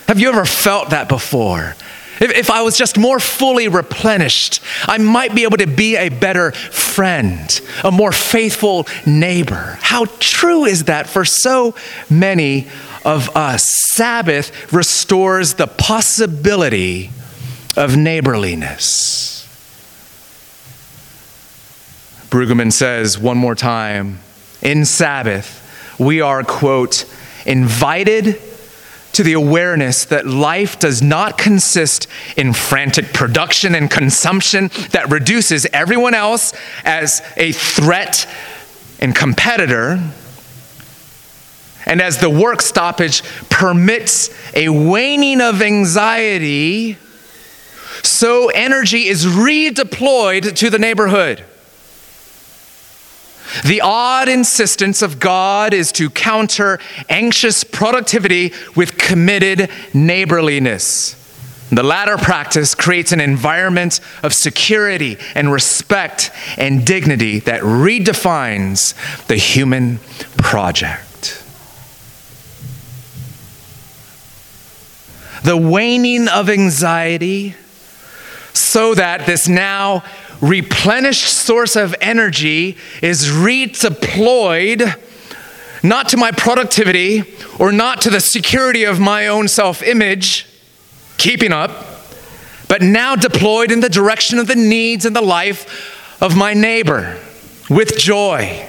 Have 0.07 0.19
you 0.19 0.29
ever 0.29 0.45
felt 0.45 0.89
that 0.89 1.07
before? 1.07 1.75
If, 2.19 2.31
if, 2.31 2.49
I 2.49 2.61
was 2.63 2.77
just 2.77 2.97
more 2.97 3.19
fully 3.19 3.67
replenished, 3.67 4.61
I 4.83 4.97
might 4.97 5.33
be 5.33 5.43
able 5.43 5.57
to 5.57 5.67
be 5.67 5.95
a 5.95 6.09
better 6.09 6.51
friend, 6.51 7.61
a 7.83 7.91
more 7.91 8.11
faithful 8.11 8.87
neighbor. 9.05 9.77
How 9.81 10.05
true 10.19 10.65
is 10.65 10.85
that 10.85 11.07
for 11.07 11.23
so 11.23 11.75
many 12.09 12.67
of 13.05 13.35
us? 13.37 13.63
Sabbath 13.93 14.73
restores 14.73 15.53
the 15.53 15.67
possibility 15.67 17.11
of 17.77 17.95
neighborliness. 17.95 19.47
Brueggemann 22.29 22.73
says 22.73 23.17
one 23.17 23.37
more 23.37 23.55
time 23.55 24.19
in 24.61 24.85
Sabbath, 24.85 25.55
we 25.97 26.21
are, 26.21 26.43
quote, 26.43 27.05
invited 27.45 28.41
to 29.13 29.23
the 29.23 29.33
awareness 29.33 30.05
that 30.05 30.27
life 30.27 30.79
does 30.79 31.01
not 31.01 31.37
consist 31.37 32.07
in 32.37 32.53
frantic 32.53 33.11
production 33.13 33.75
and 33.75 33.89
consumption 33.89 34.69
that 34.91 35.09
reduces 35.09 35.65
everyone 35.73 36.13
else 36.13 36.53
as 36.85 37.21
a 37.35 37.51
threat 37.51 38.27
and 38.99 39.15
competitor. 39.15 39.99
And 41.85 42.01
as 42.01 42.19
the 42.19 42.29
work 42.29 42.61
stoppage 42.61 43.23
permits 43.49 44.29
a 44.53 44.69
waning 44.69 45.41
of 45.41 45.61
anxiety, 45.61 46.97
so 48.03 48.49
energy 48.49 49.07
is 49.07 49.25
redeployed 49.25 50.55
to 50.55 50.69
the 50.69 50.79
neighborhood. 50.79 51.43
The 53.65 53.81
odd 53.81 54.29
insistence 54.29 55.01
of 55.01 55.19
God 55.19 55.73
is 55.73 55.91
to 55.93 56.09
counter 56.09 56.79
anxious 57.09 57.63
productivity 57.63 58.53
with 58.75 58.97
committed 58.97 59.69
neighborliness. 59.93 61.15
The 61.71 61.83
latter 61.83 62.17
practice 62.17 62.73
creates 62.73 63.11
an 63.11 63.21
environment 63.21 63.99
of 64.23 64.33
security 64.33 65.17
and 65.35 65.51
respect 65.51 66.31
and 66.57 66.85
dignity 66.85 67.39
that 67.39 67.61
redefines 67.61 68.95
the 69.27 69.35
human 69.35 69.99
project. 70.37 71.43
The 75.43 75.57
waning 75.57 76.27
of 76.27 76.49
anxiety 76.49 77.55
so 78.53 78.93
that 78.95 79.25
this 79.25 79.47
now 79.47 80.03
replenished 80.41 81.27
source 81.27 81.75
of 81.75 81.95
energy 82.01 82.77
is 83.01 83.27
redeployed 83.27 84.95
not 85.83 86.09
to 86.09 86.17
my 86.17 86.31
productivity 86.31 87.23
or 87.57 87.71
not 87.71 88.01
to 88.01 88.09
the 88.09 88.19
security 88.19 88.83
of 88.83 88.99
my 88.99 89.27
own 89.27 89.47
self 89.47 89.81
image, 89.81 90.45
keeping 91.17 91.51
up, 91.51 91.71
but 92.67 92.81
now 92.81 93.15
deployed 93.15 93.71
in 93.71 93.79
the 93.79 93.89
direction 93.89 94.39
of 94.39 94.47
the 94.47 94.55
needs 94.55 95.05
and 95.05 95.15
the 95.15 95.21
life 95.21 96.21
of 96.21 96.35
my 96.35 96.53
neighbor 96.53 97.17
with 97.69 97.97
joy. 97.97 98.65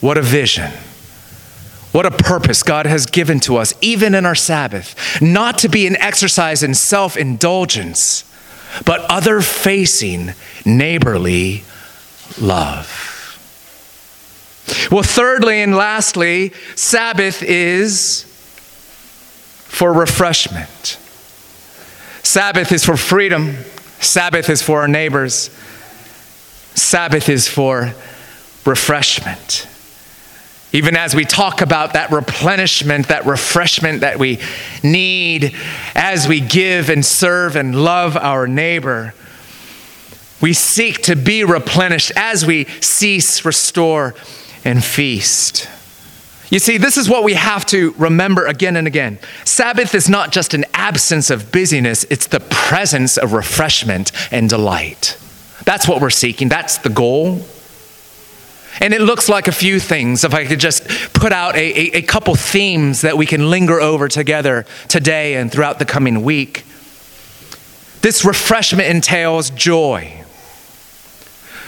What 0.00 0.18
a 0.18 0.22
vision. 0.22 0.70
What 1.92 2.04
a 2.04 2.10
purpose 2.10 2.62
God 2.62 2.84
has 2.86 3.06
given 3.06 3.40
to 3.40 3.56
us, 3.56 3.72
even 3.80 4.14
in 4.14 4.26
our 4.26 4.34
Sabbath, 4.34 5.20
not 5.22 5.58
to 5.58 5.68
be 5.68 5.86
an 5.86 5.96
exercise 5.96 6.62
in 6.62 6.74
self 6.74 7.16
indulgence 7.16 8.24
but 8.84 9.00
other 9.10 9.40
facing 9.40 10.34
neighborly 10.64 11.64
love. 12.40 13.12
Well, 14.90 15.02
thirdly 15.02 15.62
and 15.62 15.74
lastly, 15.76 16.52
Sabbath 16.74 17.42
is 17.42 18.24
for 19.64 19.92
refreshment. 19.92 20.98
Sabbath 22.22 22.72
is 22.72 22.84
for 22.84 22.96
freedom. 22.96 23.56
Sabbath 24.00 24.50
is 24.50 24.62
for 24.62 24.80
our 24.80 24.88
neighbors. 24.88 25.50
Sabbath 26.74 27.28
is 27.28 27.48
for 27.48 27.94
refreshment. 28.64 29.68
Even 30.72 30.96
as 30.96 31.14
we 31.14 31.24
talk 31.24 31.60
about 31.60 31.92
that 31.94 32.10
replenishment, 32.10 33.08
that 33.08 33.24
refreshment 33.24 34.00
that 34.00 34.18
we 34.18 34.40
need 34.82 35.54
as 35.94 36.28
we 36.28 36.40
give 36.40 36.90
and 36.90 37.04
serve 37.04 37.56
and 37.56 37.82
love 37.84 38.16
our 38.16 38.46
neighbor, 38.46 39.14
we 40.40 40.52
seek 40.52 41.02
to 41.02 41.16
be 41.16 41.44
replenished 41.44 42.12
as 42.16 42.44
we 42.44 42.64
cease, 42.80 43.44
restore, 43.44 44.14
and 44.64 44.84
feast. 44.84 45.68
You 46.50 46.58
see, 46.58 46.78
this 46.78 46.96
is 46.96 47.08
what 47.08 47.24
we 47.24 47.34
have 47.34 47.66
to 47.66 47.92
remember 47.92 48.46
again 48.46 48.76
and 48.76 48.86
again. 48.86 49.18
Sabbath 49.44 49.94
is 49.94 50.08
not 50.08 50.30
just 50.30 50.54
an 50.54 50.64
absence 50.74 51.30
of 51.30 51.50
busyness, 51.50 52.04
it's 52.04 52.26
the 52.26 52.40
presence 52.40 53.16
of 53.16 53.32
refreshment 53.32 54.12
and 54.30 54.48
delight. 54.48 55.18
That's 55.64 55.88
what 55.88 56.00
we're 56.00 56.10
seeking, 56.10 56.48
that's 56.48 56.78
the 56.78 56.90
goal. 56.90 57.40
And 58.80 58.92
it 58.92 59.00
looks 59.00 59.28
like 59.28 59.48
a 59.48 59.52
few 59.52 59.80
things. 59.80 60.24
If 60.24 60.34
I 60.34 60.44
could 60.44 60.60
just 60.60 60.86
put 61.12 61.32
out 61.32 61.56
a, 61.56 61.58
a, 61.58 61.98
a, 61.98 62.02
couple 62.02 62.34
themes 62.34 63.00
that 63.00 63.16
we 63.16 63.26
can 63.26 63.48
linger 63.48 63.80
over 63.80 64.08
together 64.08 64.66
today 64.88 65.36
and 65.36 65.50
throughout 65.50 65.78
the 65.78 65.84
coming 65.84 66.22
week. 66.22 66.64
This 68.02 68.24
refreshment 68.24 68.88
entails 68.88 69.50
joy. 69.50 70.24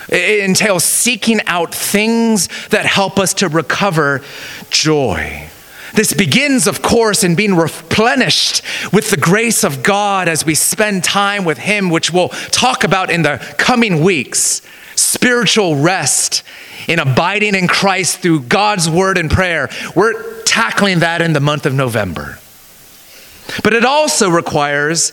It 0.09 0.45
entails 0.45 0.85
seeking 0.85 1.41
out 1.47 1.75
things 1.75 2.49
that 2.69 2.87
help 2.87 3.19
us 3.19 3.35
to 3.35 3.49
recover 3.49 4.23
joy. 4.71 5.49
This 5.95 6.13
begins, 6.13 6.67
of 6.67 6.83
course, 6.83 7.25
in 7.25 7.35
being 7.35 7.57
replenished 7.57 8.63
with 8.93 9.11
the 9.11 9.17
grace 9.17 9.65
of 9.65 9.83
God 9.83 10.29
as 10.29 10.45
we 10.45 10.55
spend 10.55 11.05
time 11.05 11.45
with 11.45 11.59
Him, 11.59 11.91
which 11.91 12.13
we'll 12.13 12.29
talk 12.29 12.85
about 12.85 13.11
in 13.11 13.23
the 13.23 13.39
coming 13.59 14.03
weeks. 14.03 14.63
Spiritual 14.95 15.77
rest 15.77 16.43
in 16.89 16.99
abiding 16.99 17.55
in 17.55 17.69
Christ 17.69 18.19
through 18.19 18.41
God's 18.41 18.91
word 18.91 19.19
and 19.19 19.31
prayer. 19.31 19.69
We're 19.95 20.43
tackling 20.43 21.01
that 21.01 21.23
in 21.23 21.35
the 21.35 21.41
month 21.41 21.67
of 21.67 21.75
November. 21.75 22.39
But 23.63 23.75
it 23.75 23.85
also 23.85 24.29
requires 24.29 25.13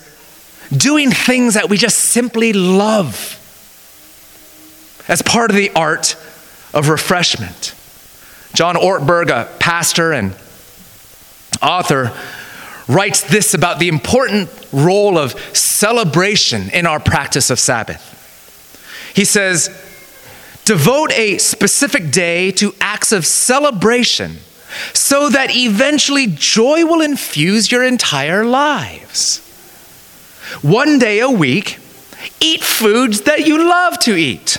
doing 0.76 1.12
things 1.12 1.54
that 1.54 1.70
we 1.70 1.78
just 1.78 1.98
simply 1.98 2.54
love 2.54 3.42
as 5.08 5.22
part 5.22 5.52
of 5.52 5.56
the 5.56 5.70
art 5.76 6.16
of 6.74 6.90
refreshment. 6.90 7.76
John 8.54 8.76
Ortberg, 8.76 9.30
a 9.30 9.50
pastor 9.60 10.14
and 10.14 10.34
author, 11.62 12.12
writes 12.88 13.22
this 13.22 13.54
about 13.54 13.80
the 13.80 13.88
important 13.88 14.50
role 14.72 15.18
of 15.18 15.34
celebration 15.56 16.70
in 16.70 16.86
our 16.86 17.00
practice 17.00 17.50
of 17.50 17.60
Sabbath. 17.60 18.14
He 19.16 19.26
says, 19.26 19.70
Devote 20.66 21.12
a 21.14 21.38
specific 21.38 22.12
day 22.12 22.52
to 22.54 22.74
acts 22.82 23.12
of 23.12 23.26
celebration 23.26 24.38
so 24.94 25.30
that 25.30 25.56
eventually 25.56 26.28
joy 26.28 26.86
will 26.86 27.02
infuse 27.02 27.72
your 27.72 27.84
entire 27.84 28.44
lives. 28.44 29.40
One 30.62 31.00
day 31.00 31.20
a 31.20 31.30
week, 31.30 31.80
eat 32.40 32.64
foods 32.64 33.22
that 33.22 33.48
you 33.48 33.68
love 33.68 34.00
to 34.00 34.16
eat. 34.16 34.58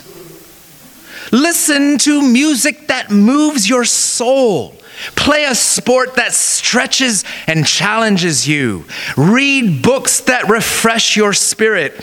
Listen 1.32 1.98
to 1.98 2.22
music 2.22 2.86
that 2.86 3.10
moves 3.10 3.68
your 3.68 3.84
soul. 3.84 4.76
Play 5.16 5.44
a 5.44 5.54
sport 5.54 6.14
that 6.14 6.32
stretches 6.32 7.24
and 7.46 7.66
challenges 7.66 8.48
you. 8.48 8.84
Read 9.16 9.82
books 9.82 10.20
that 10.20 10.48
refresh 10.48 11.16
your 11.16 11.32
spirit. 11.32 12.02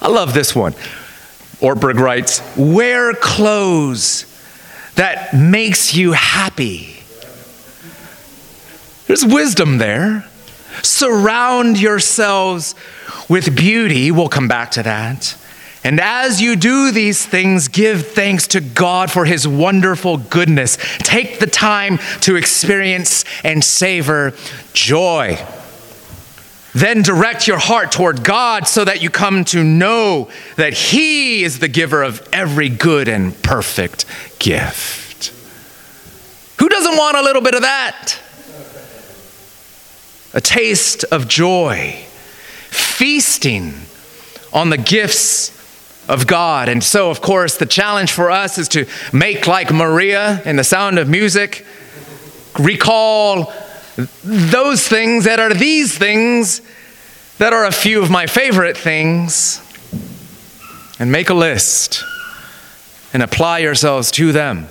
I 0.00 0.08
love 0.08 0.34
this 0.34 0.54
one. 0.54 0.74
Ortberg 1.60 1.98
writes, 1.98 2.40
wear 2.56 3.14
clothes 3.14 4.24
that 4.94 5.34
makes 5.34 5.94
you 5.94 6.12
happy. 6.12 6.96
There's 9.06 9.24
wisdom 9.24 9.78
there. 9.78 10.26
Surround 10.82 11.80
yourselves 11.80 12.74
with 13.28 13.56
beauty. 13.56 14.10
We'll 14.10 14.28
come 14.28 14.48
back 14.48 14.70
to 14.72 14.82
that. 14.82 15.36
And 15.84 16.00
as 16.00 16.40
you 16.40 16.56
do 16.56 16.90
these 16.90 17.24
things, 17.24 17.68
give 17.68 18.08
thanks 18.08 18.48
to 18.48 18.60
God 18.60 19.10
for 19.10 19.24
his 19.24 19.46
wonderful 19.48 20.18
goodness. 20.18 20.76
Take 20.98 21.38
the 21.38 21.46
time 21.46 21.98
to 22.22 22.36
experience 22.36 23.24
and 23.44 23.64
savor 23.64 24.34
joy. 24.72 25.38
Then 26.78 27.02
direct 27.02 27.48
your 27.48 27.58
heart 27.58 27.90
toward 27.90 28.22
God 28.22 28.68
so 28.68 28.84
that 28.84 29.02
you 29.02 29.10
come 29.10 29.44
to 29.46 29.64
know 29.64 30.30
that 30.54 30.74
he 30.74 31.42
is 31.42 31.58
the 31.58 31.66
giver 31.66 32.04
of 32.04 32.26
every 32.32 32.68
good 32.68 33.08
and 33.08 33.34
perfect 33.42 34.04
gift. 34.38 35.34
Who 36.60 36.68
doesn't 36.68 36.96
want 36.96 37.16
a 37.16 37.22
little 37.22 37.42
bit 37.42 37.56
of 37.56 37.62
that? 37.62 38.20
A 40.34 40.40
taste 40.40 41.02
of 41.10 41.26
joy, 41.26 42.04
feasting 42.70 43.74
on 44.52 44.70
the 44.70 44.78
gifts 44.78 45.50
of 46.08 46.28
God. 46.28 46.68
And 46.68 46.84
so, 46.84 47.10
of 47.10 47.20
course, 47.20 47.56
the 47.56 47.66
challenge 47.66 48.12
for 48.12 48.30
us 48.30 48.56
is 48.56 48.68
to 48.68 48.86
make 49.12 49.48
like 49.48 49.72
Maria 49.72 50.40
in 50.44 50.54
the 50.54 50.62
sound 50.62 51.00
of 51.00 51.08
music, 51.08 51.66
recall 52.56 53.52
those 54.24 54.86
things 54.86 55.24
that 55.24 55.40
are 55.40 55.52
these 55.52 55.96
things 55.96 56.60
that 57.38 57.52
are 57.52 57.64
a 57.64 57.72
few 57.72 58.02
of 58.02 58.10
my 58.10 58.26
favorite 58.26 58.76
things, 58.76 59.62
and 60.98 61.12
make 61.12 61.30
a 61.30 61.34
list 61.34 62.04
and 63.12 63.22
apply 63.22 63.58
yourselves 63.58 64.10
to 64.10 64.32
them 64.32 64.66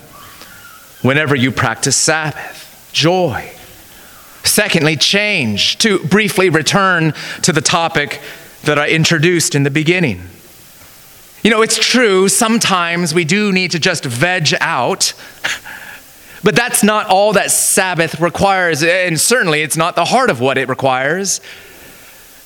whenever 1.02 1.36
you 1.36 1.52
practice 1.52 1.96
Sabbath. 1.96 2.90
Joy. 2.94 3.52
Secondly, 4.44 4.96
change. 4.96 5.78
To 5.80 6.00
briefly 6.00 6.50
return 6.50 7.14
to 7.44 7.52
the 7.54 7.62
topic 7.62 8.22
that 8.64 8.80
I 8.80 8.90
introduced 8.90 9.56
in 9.56 9.64
the 9.64 9.72
beginning. 9.72 10.22
You 11.44 11.52
know, 11.52 11.62
it's 11.62 11.78
true, 11.78 12.28
sometimes 12.28 13.14
we 13.14 13.24
do 13.24 13.54
need 13.54 13.72
to 13.72 13.80
just 13.80 14.04
veg 14.04 14.54
out, 14.60 15.14
but 16.44 16.56
that's 16.56 16.84
not 16.84 17.08
all 17.08 17.34
that 17.34 17.52
Sabbath 17.52 18.20
requires, 18.20 18.84
and 18.84 19.20
certainly 19.20 19.62
it's 19.62 19.78
not 19.78 19.96
the 19.96 20.06
heart 20.06 20.30
of 20.30 20.40
what 20.40 20.58
it 20.58 20.70
requires. 20.70 21.42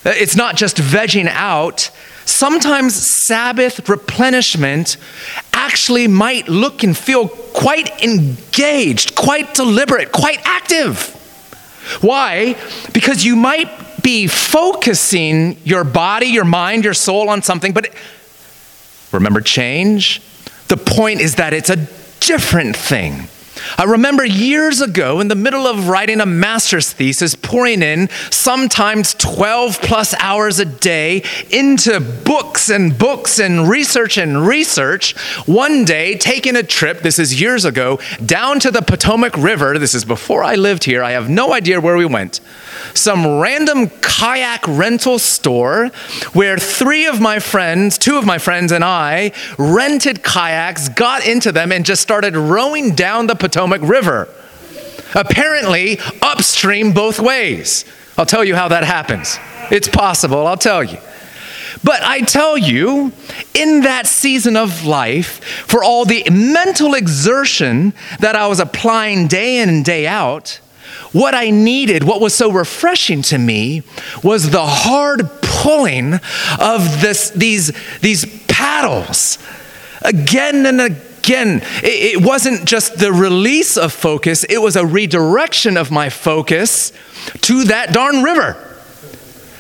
It's 0.03 0.35
not 0.35 0.55
just 0.55 0.77
vegging 0.77 1.27
out. 1.27 1.91
Sometimes 2.25 2.95
Sabbath 3.25 3.87
replenishment 3.89 4.97
actually 5.53 6.07
might 6.07 6.47
look 6.47 6.83
and 6.83 6.97
feel 6.97 7.27
quite 7.27 8.01
engaged, 8.03 9.15
quite 9.15 9.53
deliberate, 9.53 10.11
quite 10.11 10.39
active. 10.45 11.17
Why? 12.01 12.55
Because 12.93 13.25
you 13.25 13.35
might 13.35 14.01
be 14.01 14.27
focusing 14.27 15.57
your 15.63 15.83
body, 15.83 16.27
your 16.27 16.45
mind, 16.45 16.85
your 16.85 16.93
soul 16.93 17.29
on 17.29 17.41
something, 17.41 17.73
but 17.73 17.93
remember 19.11 19.41
change? 19.41 20.21
The 20.67 20.77
point 20.77 21.21
is 21.21 21.35
that 21.35 21.53
it's 21.53 21.69
a 21.69 21.87
different 22.19 22.75
thing. 22.75 23.27
I 23.77 23.83
remember 23.83 24.25
years 24.25 24.81
ago, 24.81 25.19
in 25.19 25.27
the 25.27 25.35
middle 25.35 25.67
of 25.67 25.87
writing 25.87 26.21
a 26.21 26.25
master's 26.25 26.91
thesis, 26.91 27.35
pouring 27.35 27.81
in 27.81 28.09
sometimes 28.29 29.13
12 29.15 29.81
plus 29.81 30.13
hours 30.15 30.59
a 30.59 30.65
day 30.65 31.23
into 31.49 31.99
books 31.99 32.69
and 32.69 32.97
books 32.97 33.39
and 33.39 33.67
research 33.69 34.17
and 34.17 34.45
research. 34.45 35.17
One 35.47 35.85
day, 35.85 36.15
taking 36.17 36.55
a 36.55 36.63
trip, 36.63 37.01
this 37.01 37.19
is 37.19 37.39
years 37.39 37.65
ago, 37.65 37.99
down 38.25 38.59
to 38.61 38.71
the 38.71 38.81
Potomac 38.81 39.37
River. 39.37 39.77
This 39.77 39.93
is 39.93 40.05
before 40.05 40.43
I 40.43 40.55
lived 40.55 40.83
here. 40.83 41.03
I 41.03 41.11
have 41.11 41.29
no 41.29 41.53
idea 41.53 41.81
where 41.81 41.97
we 41.97 42.05
went. 42.05 42.39
Some 42.93 43.39
random 43.39 43.89
kayak 44.01 44.67
rental 44.67 45.19
store 45.19 45.87
where 46.33 46.57
three 46.57 47.05
of 47.05 47.21
my 47.21 47.39
friends, 47.39 47.97
two 47.97 48.17
of 48.17 48.25
my 48.25 48.37
friends, 48.37 48.71
and 48.71 48.83
I 48.83 49.31
rented 49.57 50.23
kayaks, 50.23 50.89
got 50.89 51.25
into 51.25 51.51
them, 51.51 51.71
and 51.71 51.85
just 51.85 52.01
started 52.01 52.35
rowing 52.35 52.95
down 52.95 53.27
the 53.27 53.35
Potomac 53.35 53.81
River. 53.81 54.27
Apparently, 55.15 55.99
upstream 56.21 56.93
both 56.93 57.19
ways. 57.19 57.85
I'll 58.17 58.25
tell 58.25 58.43
you 58.43 58.55
how 58.55 58.67
that 58.69 58.83
happens. 58.83 59.37
It's 59.71 59.87
possible, 59.87 60.47
I'll 60.47 60.57
tell 60.57 60.83
you. 60.83 60.97
But 61.83 62.03
I 62.03 62.21
tell 62.21 62.57
you, 62.57 63.11
in 63.53 63.81
that 63.81 64.05
season 64.05 64.55
of 64.55 64.85
life, 64.85 65.43
for 65.67 65.83
all 65.83 66.05
the 66.05 66.29
mental 66.29 66.93
exertion 66.93 67.93
that 68.19 68.35
I 68.35 68.47
was 68.47 68.59
applying 68.59 69.27
day 69.27 69.59
in 69.59 69.69
and 69.69 69.83
day 69.83 70.05
out, 70.05 70.59
what 71.11 71.35
I 71.35 71.49
needed, 71.49 72.03
what 72.03 72.21
was 72.21 72.33
so 72.33 72.51
refreshing 72.51 73.21
to 73.23 73.37
me, 73.37 73.83
was 74.23 74.49
the 74.49 74.65
hard 74.65 75.29
pulling 75.41 76.15
of 76.59 77.01
this, 77.01 77.29
these, 77.31 77.71
these 77.99 78.25
paddles 78.47 79.37
again 80.03 80.65
and 80.65 80.81
again 80.81 81.07
again, 81.23 81.61
it 81.83 82.25
wasn't 82.25 82.65
just 82.65 82.97
the 82.97 83.13
release 83.13 83.77
of 83.77 83.93
focus, 83.93 84.43
it 84.45 84.57
was 84.57 84.75
a 84.75 84.85
redirection 84.85 85.77
of 85.77 85.91
my 85.91 86.09
focus 86.09 86.91
to 87.41 87.63
that 87.65 87.93
darn 87.93 88.23
river. 88.23 88.53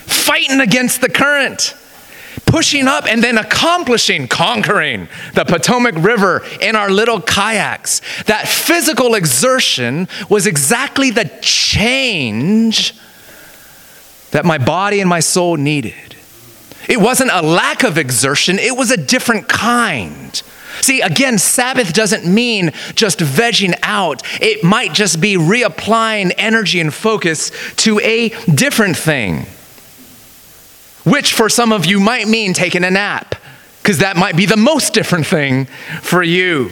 Fighting 0.05 0.59
against 0.59 1.01
the 1.01 1.09
current, 1.09 1.75
pushing 2.51 2.85
up 2.85 3.05
and 3.05 3.23
then 3.23 3.37
accomplishing, 3.37 4.27
conquering 4.27 5.07
the 5.33 5.45
Potomac 5.45 5.95
River 5.95 6.43
in 6.59 6.75
our 6.75 6.91
little 6.91 7.21
kayaks. 7.21 8.01
That 8.25 8.45
physical 8.45 9.15
exertion 9.15 10.09
was 10.29 10.45
exactly 10.45 11.11
the 11.11 11.31
change 11.41 12.93
that 14.31 14.43
my 14.43 14.57
body 14.57 14.99
and 14.99 15.09
my 15.09 15.21
soul 15.21 15.55
needed. 15.55 16.15
It 16.89 16.99
wasn't 16.99 17.31
a 17.31 17.41
lack 17.41 17.83
of 17.83 17.97
exertion, 17.97 18.59
it 18.59 18.75
was 18.75 18.91
a 18.91 18.97
different 18.97 19.47
kind. 19.47 20.41
See, 20.81 20.99
again, 20.99 21.37
Sabbath 21.37 21.93
doesn't 21.93 22.25
mean 22.25 22.71
just 22.95 23.19
vegging 23.19 23.77
out. 23.83 24.23
It 24.41 24.63
might 24.63 24.93
just 24.93 25.21
be 25.21 25.35
reapplying 25.35 26.33
energy 26.37 26.81
and 26.81 26.93
focus 26.93 27.51
to 27.77 27.99
a 27.99 28.29
different 28.53 28.97
thing, 28.97 29.45
which 31.03 31.33
for 31.33 31.49
some 31.49 31.71
of 31.71 31.85
you 31.85 31.99
might 31.99 32.27
mean 32.27 32.53
taking 32.53 32.83
a 32.83 32.91
nap, 32.91 33.35
because 33.81 33.99
that 33.99 34.17
might 34.17 34.35
be 34.35 34.45
the 34.45 34.57
most 34.57 34.93
different 34.93 35.25
thing 35.25 35.65
for 36.01 36.21
you. 36.21 36.71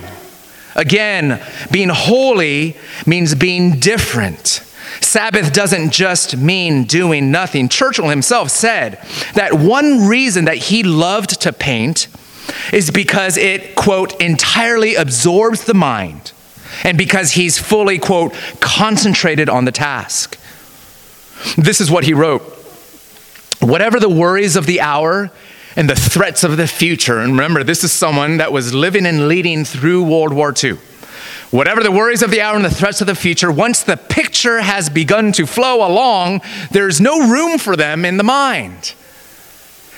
Again, 0.75 1.41
being 1.71 1.89
holy 1.89 2.77
means 3.05 3.35
being 3.35 3.79
different. 3.79 4.63
Sabbath 5.01 5.53
doesn't 5.53 5.91
just 5.91 6.37
mean 6.37 6.83
doing 6.83 7.31
nothing. 7.31 7.69
Churchill 7.69 8.09
himself 8.09 8.49
said 8.49 9.03
that 9.33 9.53
one 9.53 10.07
reason 10.07 10.45
that 10.45 10.57
he 10.57 10.83
loved 10.83 11.41
to 11.41 11.53
paint 11.53 12.07
is 12.71 12.91
because 12.91 13.37
it, 13.37 13.75
quote, 13.75 14.19
entirely 14.21 14.95
absorbs 14.95 15.65
the 15.65 15.73
mind 15.73 16.31
and 16.83 16.97
because 16.97 17.31
he's 17.31 17.57
fully, 17.57 17.97
quote, 17.97 18.33
concentrated 18.59 19.49
on 19.49 19.65
the 19.65 19.71
task. 19.71 20.37
This 21.57 21.81
is 21.81 21.89
what 21.89 22.03
he 22.03 22.13
wrote 22.13 22.58
Whatever 23.59 23.99
the 23.99 24.09
worries 24.09 24.55
of 24.55 24.65
the 24.65 24.81
hour 24.81 25.31
and 25.75 25.89
the 25.89 25.95
threats 25.95 26.43
of 26.43 26.57
the 26.57 26.67
future, 26.67 27.19
and 27.19 27.33
remember, 27.33 27.63
this 27.63 27.83
is 27.83 27.91
someone 27.91 28.37
that 28.37 28.51
was 28.51 28.73
living 28.73 29.05
and 29.05 29.27
leading 29.27 29.65
through 29.65 30.03
World 30.03 30.33
War 30.33 30.53
II. 30.63 30.77
Whatever 31.51 31.81
the 31.81 31.91
worries 31.91 32.21
of 32.21 32.29
the 32.29 32.41
hour 32.41 32.55
and 32.55 32.63
the 32.63 32.69
threats 32.69 33.01
of 33.01 33.07
the 33.07 33.15
future, 33.15 33.51
once 33.51 33.81
the 33.81 33.97
picture 33.97 34.61
has 34.61 34.89
begun 34.89 35.31
to 35.33 35.47
flow 35.47 35.85
along, 35.87 36.41
there's 36.71 37.01
no 37.01 37.27
room 37.27 37.57
for 37.57 37.75
them 37.75 38.05
in 38.05 38.17
the 38.17 38.23
mind. 38.23 38.93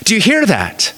Do 0.06 0.16
you 0.16 0.22
hear 0.22 0.46
that? 0.46 0.94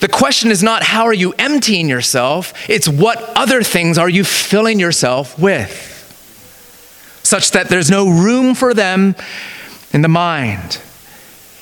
The 0.00 0.08
question 0.08 0.50
is 0.50 0.62
not 0.62 0.82
how 0.82 1.04
are 1.04 1.14
you 1.14 1.32
emptying 1.38 1.88
yourself, 1.88 2.52
it's 2.68 2.86
what 2.86 3.18
other 3.36 3.62
things 3.62 3.96
are 3.96 4.08
you 4.08 4.22
filling 4.22 4.78
yourself 4.78 5.38
with, 5.38 5.70
such 7.22 7.52
that 7.52 7.68
there's 7.68 7.90
no 7.90 8.08
room 8.08 8.54
for 8.54 8.74
them 8.74 9.16
in 9.92 10.02
the 10.02 10.08
mind. 10.08 10.78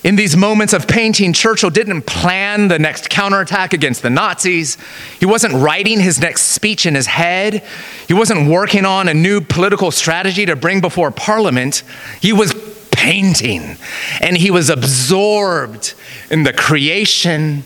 In 0.04 0.16
these 0.16 0.36
moments 0.36 0.72
of 0.72 0.88
painting, 0.88 1.32
Churchill 1.32 1.70
didn't 1.70 2.02
plan 2.02 2.66
the 2.66 2.78
next 2.78 3.08
counterattack 3.08 3.72
against 3.72 4.02
the 4.02 4.10
Nazis. 4.10 4.76
He 5.20 5.26
wasn't 5.26 5.54
writing 5.54 6.00
his 6.00 6.20
next 6.20 6.42
speech 6.46 6.86
in 6.86 6.96
his 6.96 7.06
head. 7.06 7.62
He 8.08 8.14
wasn't 8.14 8.48
working 8.48 8.84
on 8.84 9.06
a 9.06 9.14
new 9.14 9.40
political 9.40 9.92
strategy 9.92 10.44
to 10.46 10.56
bring 10.56 10.80
before 10.80 11.12
Parliament. 11.12 11.84
He 12.20 12.32
was 12.32 12.52
painting, 12.90 13.76
and 14.20 14.36
he 14.36 14.50
was 14.50 14.70
absorbed 14.70 15.94
in 16.30 16.42
the 16.42 16.52
creation 16.52 17.62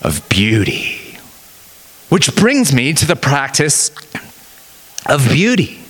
of 0.00 0.26
beauty. 0.30 1.18
Which 2.08 2.34
brings 2.34 2.72
me 2.72 2.94
to 2.94 3.06
the 3.06 3.16
practice 3.16 3.90
of 5.06 5.28
beauty. 5.30 5.83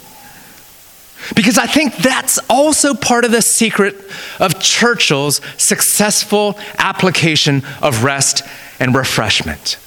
Because 1.35 1.59
I 1.59 1.66
think 1.66 1.97
that's 1.97 2.39
also 2.51 2.95
part 2.95 3.25
of 3.25 3.31
the 3.31 3.43
secret 3.43 3.97
of 4.41 4.61
Churchill's 4.61 5.41
successful 5.57 6.59
application 6.79 7.62
of 7.81 8.05
rest 8.05 8.43
and 8.79 8.95
refreshment. 8.95 9.79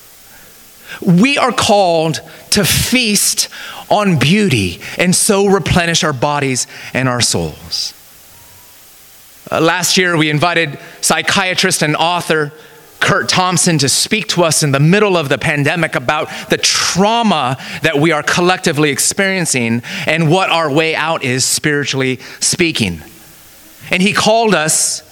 We 1.01 1.37
are 1.37 1.51
called 1.51 2.21
to 2.51 2.65
feast 2.65 3.49
on 3.89 4.17
beauty 4.17 4.79
and 4.97 5.15
so 5.15 5.47
replenish 5.47 6.03
our 6.03 6.13
bodies 6.13 6.65
and 6.93 7.07
our 7.07 7.21
souls. 7.21 7.93
Uh, 9.49 9.61
last 9.61 9.97
year, 9.97 10.17
we 10.17 10.29
invited 10.29 10.77
psychiatrist 11.01 11.81
and 11.81 11.95
author 11.95 12.51
Curt 12.99 13.29
Thompson 13.29 13.77
to 13.79 13.89
speak 13.89 14.27
to 14.29 14.43
us 14.43 14.63
in 14.63 14.71
the 14.71 14.79
middle 14.79 15.15
of 15.17 15.29
the 15.29 15.37
pandemic 15.37 15.95
about 15.95 16.29
the 16.49 16.57
trauma 16.57 17.57
that 17.83 17.97
we 17.97 18.11
are 18.11 18.23
collectively 18.23 18.89
experiencing 18.89 19.81
and 20.05 20.29
what 20.29 20.49
our 20.49 20.71
way 20.71 20.95
out 20.95 21.23
is 21.23 21.45
spiritually 21.45 22.17
speaking. 22.39 23.01
And 23.89 24.01
he 24.01 24.13
called 24.13 24.53
us 24.53 25.03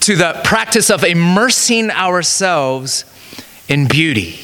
to 0.00 0.16
the 0.16 0.40
practice 0.44 0.90
of 0.90 1.04
immersing 1.04 1.90
ourselves 1.90 3.04
in 3.68 3.86
beauty. 3.88 4.38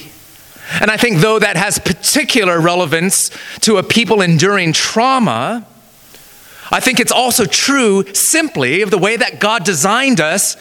And 0.81 0.91
I 0.91 0.97
think, 0.97 1.18
though 1.18 1.39
that 1.39 1.57
has 1.57 1.78
particular 1.78 2.61
relevance 2.61 3.31
to 3.61 3.78
a 3.78 3.83
people 3.83 4.20
enduring 4.20 4.72
trauma, 4.72 5.66
I 6.70 6.81
think 6.81 7.01
it's 7.01 7.12
also 7.12 7.45
true 7.45 8.05
simply 8.14 8.83
of 8.83 8.91
the 8.91 8.99
way 8.99 9.16
that 9.16 9.41
God 9.41 9.64
designed 9.64 10.20
us 10.20 10.57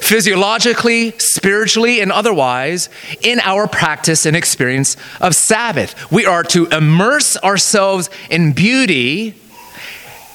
physiologically, 0.00 1.12
spiritually, 1.18 2.00
and 2.00 2.12
otherwise 2.12 2.88
in 3.22 3.40
our 3.40 3.66
practice 3.66 4.26
and 4.26 4.36
experience 4.36 4.96
of 5.20 5.34
Sabbath. 5.34 6.10
We 6.10 6.26
are 6.26 6.42
to 6.44 6.66
immerse 6.66 7.36
ourselves 7.38 8.10
in 8.30 8.52
beauty, 8.52 9.34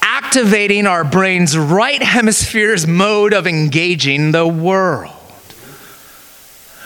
activating 0.01 0.88
our 0.88 1.03
brain's 1.03 1.57
right 1.57 2.01
hemisphere's 2.01 2.88
mode 2.88 3.34
of 3.34 3.47
engaging 3.47 4.32
the 4.32 4.47
world. 4.47 5.14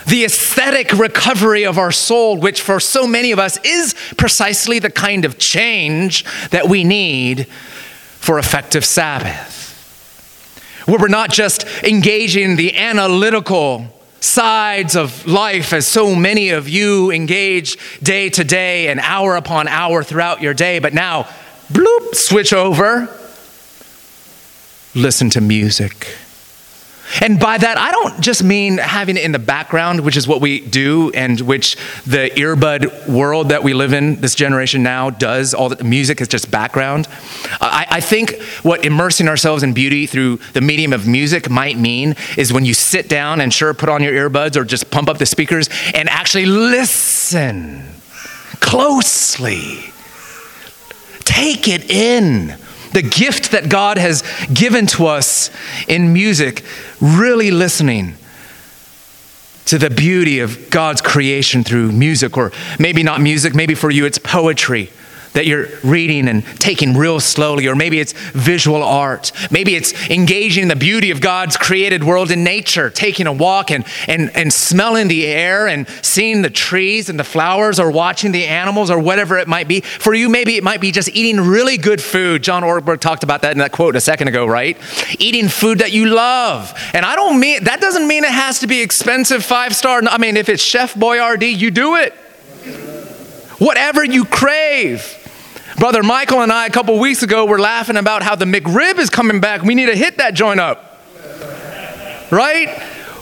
The 0.05 0.26
aesthetic 0.26 0.91
recovery 0.93 1.65
of 1.65 1.78
our 1.78 1.91
soul, 1.91 2.38
which 2.38 2.61
for 2.61 2.80
so 2.80 3.07
many 3.07 3.32
of 3.32 3.39
us 3.39 3.57
is 3.63 3.95
precisely 4.17 4.80
the 4.80 4.89
kind 4.89 5.24
of 5.24 5.38
change 5.38 6.26
that 6.49 6.67
we 6.67 6.84
need 6.84 7.47
for 8.19 8.38
effective 8.38 8.84
Sabbath 8.84 9.63
where 10.86 10.99
we're 10.99 11.07
not 11.07 11.31
just 11.31 11.65
engaging 11.84 12.55
the 12.55 12.77
analytical 12.77 13.88
sides 14.19 14.95
of 14.95 15.25
life 15.27 15.73
as 15.73 15.88
so 15.88 16.15
many 16.15 16.49
of 16.49 16.69
you 16.69 17.11
engage 17.11 17.77
day 18.01 18.29
to 18.29 18.43
day 18.43 18.88
and 18.88 18.99
hour 19.01 19.36
upon 19.36 19.67
hour 19.67 20.03
throughout 20.03 20.41
your 20.41 20.53
day, 20.53 20.79
but 20.79 20.93
now, 20.93 21.23
bloop, 21.71 22.15
switch 22.15 22.53
over, 22.53 23.09
listen 24.95 25.29
to 25.29 25.41
music 25.41 26.07
and 27.22 27.39
by 27.39 27.57
that, 27.57 27.78
I 27.78 27.91
don't 27.91 28.22
just 28.22 28.43
mean 28.43 28.78
having 28.78 29.18
it 29.18 29.24
in 29.24 29.32
the 29.32 29.39
background, 29.39 30.01
which 30.01 30.18
is 30.18 30.28
what 30.28 30.41
we 30.41 30.59
do, 30.59 31.11
and 31.11 31.39
which 31.41 31.76
the 32.05 32.32
earbud 32.36 33.07
world 33.07 33.49
that 33.49 33.64
we 33.64 33.74
live 33.74 33.93
in, 33.93 34.22
this 34.22 34.36
generation 34.36 34.84
now, 34.84 35.09
does. 35.09 35.53
All 35.53 35.70
the 35.70 35.84
music 35.84 36.22
is 36.22 36.28
just 36.28 36.49
background. 36.49 37.07
I, 37.61 37.86
I 37.89 37.99
think 38.01 38.41
what 38.64 38.86
immersing 38.86 39.28
ourselves 39.28 39.64
in 39.64 39.74
beauty 39.74 40.05
through 40.05 40.38
the 40.53 40.61
medium 40.61 40.93
of 40.93 41.07
music 41.07 41.49
might 41.49 41.78
mean 41.78 42.16
is 42.38 42.51
when 42.51 42.66
you 42.66 42.74
sit 42.74 43.09
down 43.09 43.41
and 43.41 43.53
sure 43.53 43.74
put 43.74 43.89
on 43.89 44.01
your 44.01 44.14
earbuds 44.14 44.55
or 44.55 44.66
just 44.66 44.89
pump 44.91 45.09
up 45.09 45.18
the 45.18 45.26
speakers 45.26 45.70
and 45.93 46.09
actually 46.09 46.45
listen 46.45 47.84
closely. 48.59 49.91
Take 51.20 51.68
it 51.68 51.89
in 51.89 52.57
the 52.93 53.01
gift 53.01 53.51
that 53.51 53.69
God 53.69 53.97
has 53.97 54.23
given 54.53 54.85
to 54.87 55.07
us 55.07 55.49
in 55.87 56.13
music, 56.13 56.63
really 57.01 57.51
listening 57.51 58.15
to 59.65 59.77
the 59.77 59.89
beauty 59.89 60.39
of 60.39 60.69
God's 60.69 61.01
creation 61.01 61.63
through 61.63 61.91
music, 61.91 62.37
or 62.37 62.51
maybe 62.79 63.03
not 63.03 63.21
music, 63.21 63.55
maybe 63.55 63.75
for 63.75 63.89
you 63.89 64.05
it's 64.05 64.17
poetry 64.17 64.91
that 65.34 65.45
you're 65.45 65.67
reading 65.84 66.27
and 66.27 66.45
taking 66.59 66.95
real 66.95 67.19
slowly, 67.19 67.67
or 67.67 67.75
maybe 67.75 67.99
it's 67.99 68.13
visual 68.13 68.84
art. 68.84 69.31
Maybe 69.51 69.75
it's 69.75 69.93
engaging 70.09 70.67
the 70.67 70.75
beauty 70.75 71.11
of 71.11 71.21
God's 71.21 71.57
created 71.57 72.03
world 72.03 72.31
in 72.31 72.43
nature, 72.43 72.89
taking 72.89 73.27
a 73.27 73.34
walk 73.34 73.71
and, 73.71 73.86
and, 74.07 74.36
and 74.36 74.53
smelling 74.53 75.07
the 75.07 75.25
air 75.25 75.67
and 75.67 75.88
seeing 76.01 76.41
the 76.41 76.49
trees 76.49 77.09
and 77.09 77.19
the 77.19 77.23
flowers, 77.23 77.79
or 77.79 77.91
watching 77.91 78.31
the 78.31 78.45
animals, 78.45 78.89
or 78.89 78.99
whatever 78.99 79.38
it 79.38 79.47
might 79.47 79.67
be. 79.67 79.81
For 79.81 80.13
you, 80.13 80.29
maybe 80.29 80.55
it 80.55 80.63
might 80.63 80.81
be 80.81 80.91
just 80.91 81.09
eating 81.09 81.41
really 81.41 81.77
good 81.77 82.01
food. 82.01 82.43
John 82.43 82.63
Ortberg 82.63 82.99
talked 82.99 83.23
about 83.23 83.41
that 83.41 83.51
in 83.51 83.57
that 83.57 83.71
quote 83.71 83.95
a 83.95 84.01
second 84.01 84.27
ago, 84.27 84.45
right? 84.45 84.77
Eating 85.19 85.47
food 85.49 85.79
that 85.79 85.91
you 85.91 86.05
love. 86.05 86.73
And 86.93 87.05
I 87.05 87.15
don't 87.15 87.39
mean, 87.39 87.63
that 87.63 87.81
doesn't 87.81 88.07
mean 88.07 88.23
it 88.23 88.31
has 88.31 88.59
to 88.59 88.67
be 88.67 88.81
expensive 88.81 89.43
five 89.43 89.75
star. 89.75 90.01
I 90.05 90.17
mean, 90.17 90.38
if 90.38 90.49
it's 90.49 90.63
Chef 90.63 90.93
Boyardee, 90.93 91.57
you 91.57 91.71
do 91.71 91.95
it. 91.95 92.13
Whatever 93.59 94.03
you 94.03 94.25
crave. 94.25 95.19
Brother 95.78 96.03
Michael 96.03 96.41
and 96.41 96.51
I, 96.51 96.67
a 96.67 96.69
couple 96.69 96.97
weeks 96.99 97.24
ago, 97.24 97.45
were 97.45 97.59
laughing 97.59 97.97
about 97.97 98.24
how 98.24 98.36
the 98.36 98.45
McRib 98.45 98.99
is 98.99 99.09
coming 99.09 99.39
back. 99.39 99.63
We 99.63 99.76
need 99.76 99.88
to 99.88 99.95
hit 99.95 100.17
that 100.17 100.34
joint 100.34 100.59
up. 100.59 101.01
Right? 102.32 102.69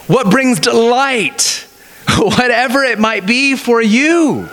What 0.07 0.29
brings 0.29 0.59
delight, 0.59 1.67
whatever 2.17 2.83
it 2.83 2.99
might 2.99 3.25
be 3.25 3.55
for 3.55 3.81
you, 3.81 4.49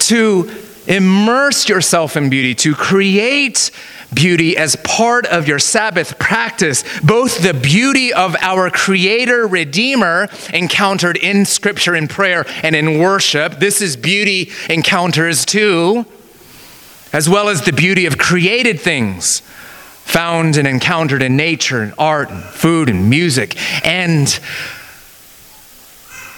to 0.00 0.50
immerse 0.86 1.68
yourself 1.68 2.16
in 2.16 2.28
beauty, 2.28 2.54
to 2.56 2.74
create 2.74 3.70
beauty 4.14 4.56
as 4.56 4.76
part 4.76 5.26
of 5.26 5.48
your 5.48 5.58
Sabbath 5.58 6.18
practice, 6.18 6.84
both 7.00 7.42
the 7.42 7.54
beauty 7.54 8.12
of 8.12 8.36
our 8.40 8.70
Creator, 8.70 9.46
Redeemer, 9.46 10.28
encountered 10.52 11.16
in 11.16 11.44
Scripture, 11.44 11.94
in 11.94 12.08
prayer, 12.08 12.44
and 12.62 12.76
in 12.76 12.98
worship. 12.98 13.58
This 13.58 13.80
is 13.80 13.96
beauty 13.96 14.50
encounters 14.68 15.44
too, 15.44 16.06
as 17.12 17.28
well 17.28 17.48
as 17.48 17.62
the 17.62 17.72
beauty 17.72 18.06
of 18.06 18.18
created 18.18 18.80
things 18.80 19.40
found 19.40 20.56
and 20.56 20.66
encountered 20.66 21.22
in 21.22 21.36
nature 21.36 21.80
and 21.80 21.94
art 21.96 22.30
and 22.30 22.42
food 22.42 22.88
and 22.88 23.08
music 23.08 23.56
and 23.86 24.40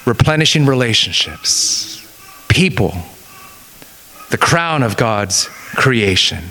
replenishing 0.06 0.66
relationships, 0.66 2.00
people, 2.48 2.94
the 4.30 4.38
crown 4.38 4.82
of 4.82 4.96
God's 4.96 5.48
creation. 5.74 6.44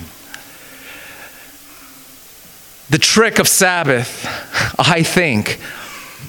The 2.93 2.99
trick 2.99 3.39
of 3.39 3.47
Sabbath, 3.47 4.23
I 4.77 5.01
think, 5.01 5.57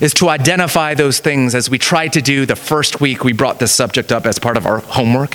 is 0.01 0.15
to 0.15 0.31
identify 0.31 0.95
those 0.95 1.21
things 1.21 1.55
as 1.55 1.69
we 1.69 1.77
tried 1.77 2.15
to 2.15 2.23
do 2.23 2.47
the 2.47 2.57
first 2.57 3.03
week 3.03 3.23
we 3.23 3.35
brought 3.35 3.59
this 3.59 3.75
subject 3.75 4.11
up 4.11 4.25
as 4.25 4.39
part 4.39 4.57
of 4.57 4.65
our 4.65 4.79
homework. 4.79 5.35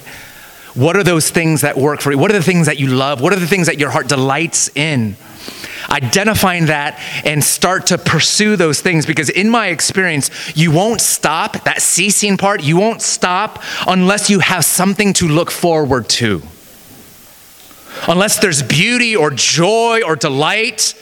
What 0.73 0.97
are 0.97 1.03
those 1.03 1.29
things 1.29 1.61
that 1.61 1.77
work 1.77 2.01
for 2.01 2.11
you? 2.11 2.17
What 2.17 2.31
are 2.31 2.33
the 2.33 2.41
things 2.41 2.65
that 2.65 2.79
you 2.79 2.87
love? 2.87 3.21
What 3.21 3.31
are 3.31 3.39
the 3.39 3.45
things 3.45 3.67
that 3.67 3.77
your 3.77 3.91
heart 3.91 4.07
delights 4.07 4.75
in? 4.75 5.17
Identifying 5.91 6.65
that 6.65 6.99
and 7.23 7.43
start 7.43 7.85
to 7.85 7.99
pursue 7.99 8.55
those 8.55 8.81
things 8.81 9.05
because, 9.05 9.29
in 9.29 9.51
my 9.51 9.67
experience, 9.67 10.31
you 10.57 10.71
won't 10.71 10.99
stop, 10.99 11.63
that 11.63 11.83
ceasing 11.83 12.37
part, 12.37 12.63
you 12.63 12.75
won't 12.75 13.03
stop 13.03 13.61
unless 13.85 14.31
you 14.31 14.39
have 14.39 14.65
something 14.65 15.13
to 15.13 15.27
look 15.27 15.51
forward 15.51 16.09
to. 16.09 16.41
Unless 18.07 18.39
there's 18.39 18.63
beauty 18.63 19.15
or 19.15 19.29
joy 19.29 20.01
or 20.03 20.15
delight 20.15 20.95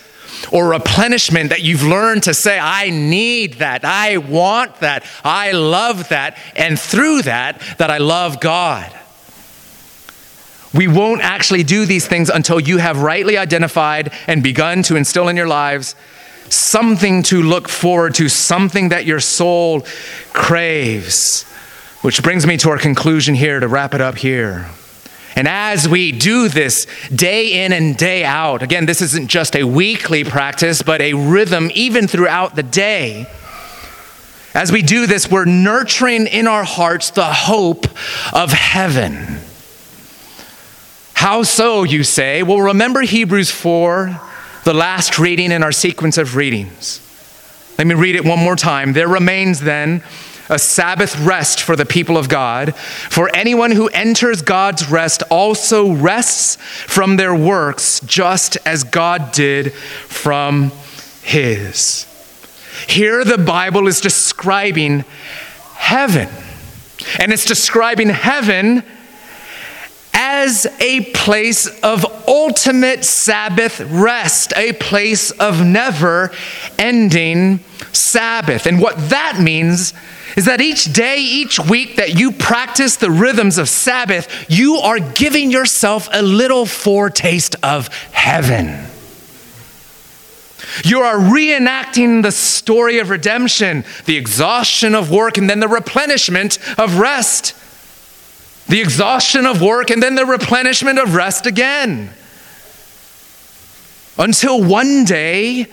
or 0.52 0.70
replenishment 0.70 1.50
that 1.50 1.62
you've 1.62 1.84
learned 1.84 2.24
to 2.24 2.34
say, 2.34 2.60
I 2.60 2.90
need 2.90 3.56
that, 3.56 3.84
I 3.84 4.18
want 4.18 4.80
that, 4.82 5.06
I 5.24 5.52
love 5.52 6.10
that, 6.10 6.38
and 6.56 6.80
through 6.80 7.24
that, 7.24 7.62
that 7.78 7.90
I 7.90 7.98
love 7.98 8.40
God. 8.40 8.92
We 10.74 10.88
won't 10.88 11.22
actually 11.22 11.64
do 11.64 11.86
these 11.86 12.08
things 12.08 12.30
until 12.30 12.60
you 12.60 12.78
have 12.78 13.02
rightly 13.02 13.38
identified 13.38 14.12
and 14.28 14.44
begun 14.44 14.84
to 14.84 14.96
instill 14.96 15.28
in 15.28 15.38
your 15.38 15.48
lives 15.48 15.96
something 16.50 17.24
to 17.24 17.42
look 17.42 17.68
forward 17.68 18.16
to, 18.16 18.30
something 18.30 18.90
that 18.90 19.06
your 19.06 19.20
soul 19.20 19.82
craves. 20.34 21.44
Which 22.02 22.22
brings 22.24 22.46
me 22.46 22.58
to 22.58 22.70
our 22.70 22.78
conclusion 22.78 23.36
here 23.36 23.60
to 23.60 23.68
wrap 23.68 23.94
it 23.94 24.02
up 24.02 24.18
here. 24.18 24.68
And 25.38 25.48
as 25.48 25.88
we 25.88 26.12
do 26.12 26.50
this 26.50 26.88
day 27.14 27.64
in 27.64 27.72
and 27.72 27.96
day 27.96 28.26
out, 28.26 28.64
again, 28.64 28.88
this 28.88 29.04
isn't 29.04 29.28
just 29.28 29.56
a 29.56 29.64
weekly 29.64 30.24
practice, 30.24 30.82
but 30.82 31.00
a 31.00 31.14
rhythm 31.14 31.70
even 31.76 32.08
throughout 32.08 32.56
the 32.56 32.64
day. 32.64 33.28
As 34.56 34.72
we 34.72 34.82
do 34.82 35.06
this, 35.06 35.30
we're 35.30 35.46
nurturing 35.46 36.26
in 36.26 36.48
our 36.48 36.64
hearts 36.64 37.12
the 37.12 37.24
hope 37.24 37.86
of 38.34 38.52
heaven. 38.52 39.38
How 41.14 41.44
so, 41.44 41.84
you 41.84 42.04
say? 42.04 42.42
Well, 42.42 42.62
remember 42.62 43.02
Hebrews 43.02 43.52
4, 43.52 44.20
the 44.64 44.74
last 44.74 45.20
reading 45.20 45.52
in 45.52 45.62
our 45.62 45.72
sequence 45.72 46.18
of 46.18 46.36
readings. 46.36 47.00
Let 47.78 47.86
me 47.86 47.94
read 47.94 48.16
it 48.16 48.26
one 48.26 48.40
more 48.40 48.56
time. 48.56 48.94
There 48.94 49.08
remains 49.08 49.60
then 49.60 50.02
a 50.50 50.60
Sabbath 50.60 51.20
rest 51.20 51.62
for 51.62 51.76
the 51.76 51.86
people 51.86 52.18
of 52.18 52.30
God. 52.30 52.76
For 52.76 53.30
anyone 53.36 53.72
who 53.72 53.88
enters 53.90 54.42
God's 54.42 54.90
rest 54.90 55.24
also 55.30 55.92
rests 55.92 56.56
from 56.56 57.18
their 57.18 57.36
works, 57.36 58.00
just 58.02 58.58
as 58.66 58.84
God 58.84 59.32
did 59.32 59.74
from 59.74 60.72
his. 61.24 62.06
Here, 62.88 63.24
the 63.24 63.38
Bible 63.38 63.88
is 63.88 64.00
describing 64.00 65.04
heaven, 65.76 66.30
and 67.20 67.34
it's 67.34 67.46
describing 67.46 68.10
heaven 68.10 68.84
as 70.14 70.66
a 70.80 71.02
place 71.14 71.68
of 71.82 72.06
ultimate 72.28 73.06
Sabbath 73.06 73.80
rest, 73.82 74.52
a 74.56 74.74
place 74.74 75.32
of 75.32 75.64
never 75.64 76.32
ending 76.80 77.60
Sabbath. 77.94 78.66
And 78.66 78.80
what 78.82 79.10
that 79.10 79.40
means 79.40 79.94
is 80.38 80.46
that 80.46 80.62
each 80.62 80.94
day, 80.94 81.18
each 81.18 81.60
week 81.60 81.96
that 81.96 82.18
you 82.18 82.32
practice 82.32 82.96
the 82.96 83.10
rhythms 83.10 83.58
of 83.58 83.68
Sabbath, 83.68 84.46
you 84.48 84.76
are 84.76 85.00
giving 85.00 85.50
yourself 85.50 86.08
a 86.14 86.22
little 86.22 86.68
foretaste 86.68 87.56
of 87.64 87.88
heaven. 88.12 88.86
You 90.84 91.02
are 91.02 91.16
reenacting 91.16 92.22
the 92.22 92.32
story 92.32 93.00
of 93.00 93.10
redemption, 93.10 93.84
the 94.06 94.16
exhaustion 94.16 94.94
of 94.94 95.10
work, 95.10 95.40
and 95.40 95.50
then 95.50 95.60
the 95.60 95.68
replenishment 95.68 96.60
of 96.78 97.00
rest. 97.00 97.56
The 98.68 98.80
exhaustion 98.80 99.48
of 99.48 99.60
work, 99.60 99.90
and 99.90 100.04
then 100.04 100.14
the 100.14 100.26
replenishment 100.26 101.00
of 101.00 101.16
rest 101.16 101.48
again. 101.48 102.12
Until 104.20 104.64
one 104.64 105.04
day, 105.04 105.66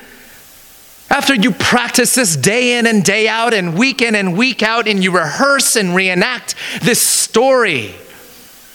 after 1.10 1.34
you 1.34 1.52
practice 1.52 2.14
this 2.14 2.36
day 2.36 2.78
in 2.78 2.86
and 2.86 3.04
day 3.04 3.28
out, 3.28 3.54
and 3.54 3.78
week 3.78 4.02
in 4.02 4.14
and 4.14 4.36
week 4.36 4.62
out, 4.62 4.88
and 4.88 5.02
you 5.02 5.12
rehearse 5.12 5.76
and 5.76 5.94
reenact 5.94 6.54
this 6.82 7.06
story, 7.06 7.94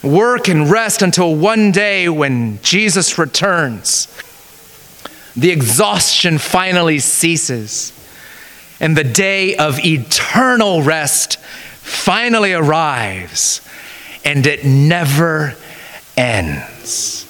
work 0.04 0.48
and 0.48 0.70
rest 0.70 1.02
until 1.02 1.36
one 1.36 1.72
day 1.72 2.08
when 2.08 2.62
Jesus 2.62 3.18
returns 3.18 4.08
the 5.36 5.52
exhaustion 5.52 6.38
finally 6.38 7.00
ceases, 7.00 7.94
and 8.80 8.98
the 8.98 9.04
day 9.04 9.56
of 9.56 9.80
eternal 9.86 10.82
rest 10.82 11.38
finally 11.40 12.54
arrives, 12.54 13.62
and 14.26 14.46
it 14.46 14.66
never 14.66 15.56
ends. 16.18 17.29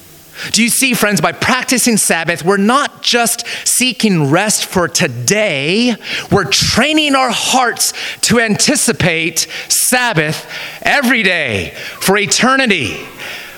Do 0.52 0.62
you 0.62 0.68
see, 0.68 0.94
friends, 0.94 1.20
by 1.20 1.32
practicing 1.32 1.96
Sabbath, 1.96 2.44
we're 2.44 2.56
not 2.56 3.02
just 3.02 3.46
seeking 3.66 4.30
rest 4.30 4.66
for 4.66 4.88
today, 4.88 5.96
we're 6.30 6.44
training 6.44 7.14
our 7.14 7.30
hearts 7.30 7.92
to 8.22 8.40
anticipate 8.40 9.46
Sabbath 9.68 10.50
every 10.82 11.22
day 11.22 11.74
for 11.74 12.16
eternity, 12.16 12.96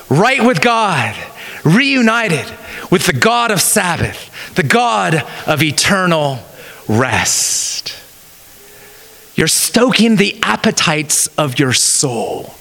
right 0.09 0.45
with 0.45 0.61
God, 0.61 1.17
reunited 1.65 2.47
with 2.91 3.07
the 3.07 3.13
God 3.13 3.51
of 3.51 3.61
Sabbath 3.61 4.31
the 4.55 4.63
God 4.63 5.25
of 5.47 5.63
eternal 5.63 6.39
rest. 6.89 7.99
You're 9.35 9.47
stoking 9.49 10.17
the 10.17 10.39
appetites 10.43 11.27
of 11.39 11.59
your 11.59 11.73
soul. 11.73 12.55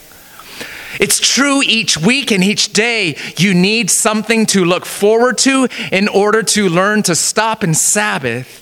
It's 0.99 1.19
true 1.19 1.61
each 1.63 1.97
week 1.97 2.31
and 2.31 2.43
each 2.43 2.73
day 2.73 3.17
you 3.37 3.53
need 3.53 3.89
something 3.89 4.45
to 4.47 4.65
look 4.65 4.85
forward 4.85 5.37
to 5.39 5.67
in 5.91 6.07
order 6.07 6.43
to 6.43 6.69
learn 6.69 7.03
to 7.03 7.15
stop 7.15 7.63
and 7.63 7.75
Sabbath. 7.75 8.57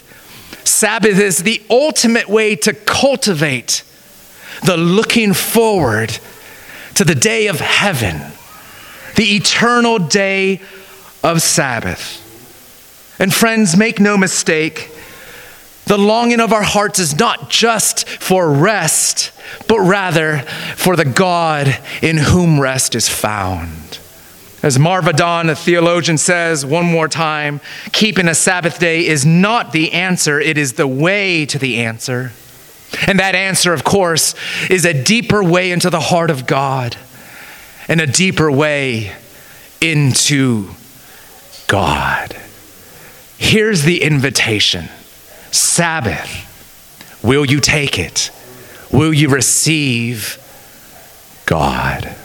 Sabbath 0.64 1.20
is 1.20 1.44
the 1.44 1.62
ultimate 1.70 2.30
way 2.30 2.56
to 2.56 2.74
cultivate 2.74 3.84
the 4.64 4.78
looking 4.78 5.34
forward 5.34 6.18
to 6.96 7.06
the 7.06 7.16
day 7.16 7.48
of 7.48 7.60
heaven, 7.60 8.22
the 9.16 9.36
eternal 9.36 10.00
day 10.00 10.62
of 11.24 11.42
Sabbath. 11.42 12.26
And 13.20 13.34
friends, 13.34 13.76
make 13.76 14.00
no 14.00 14.18
mistake, 14.18 14.90
the 15.90 15.98
longing 15.98 16.40
of 16.40 16.54
our 16.54 16.62
hearts 16.62 17.00
is 17.00 17.18
not 17.18 17.50
just 17.50 18.08
for 18.08 18.48
rest, 18.48 19.32
but 19.68 19.80
rather 19.80 20.38
for 20.76 20.96
the 20.96 21.04
God 21.04 21.80
in 22.04 22.18
whom 22.18 22.60
rest 22.60 22.94
is 22.94 23.10
found. 23.10 23.98
As 24.62 24.78
Marva 24.78 25.14
Dawn, 25.14 25.50
a 25.50 25.56
theologian, 25.56 26.20
says 26.20 26.64
one 26.64 26.86
more 26.86 27.08
time, 27.08 27.60
keeping 27.92 28.28
a 28.28 28.36
Sabbath 28.36 28.78
day 28.78 29.08
is 29.08 29.26
not 29.26 29.72
the 29.72 29.92
answer, 29.94 30.40
it 30.40 30.60
is 30.60 30.74
the 30.74 30.88
way 30.88 31.48
to 31.48 31.58
the 31.58 31.78
answer. 31.78 32.34
And 33.08 33.18
that 33.18 33.34
answer, 33.34 33.74
of 33.74 33.84
course, 33.84 34.36
is 34.70 34.86
a 34.86 35.04
deeper 35.04 35.44
way 35.44 35.72
into 35.72 35.90
the 35.90 36.00
heart 36.00 36.30
of 36.30 36.46
God 36.46 36.98
and 37.88 38.00
a 38.00 38.06
deeper 38.06 38.52
way 38.52 39.16
into 39.82 40.70
God. 41.66 42.36
Here's 43.40 43.82
the 43.82 44.04
invitation 44.04 44.88
Sabbath. 45.52 46.46
Will 47.24 47.46
you 47.46 47.60
take 47.60 48.00
it? 48.00 48.32
Will 48.92 49.14
you 49.14 49.30
receive 49.30 50.38
God? 51.46 52.16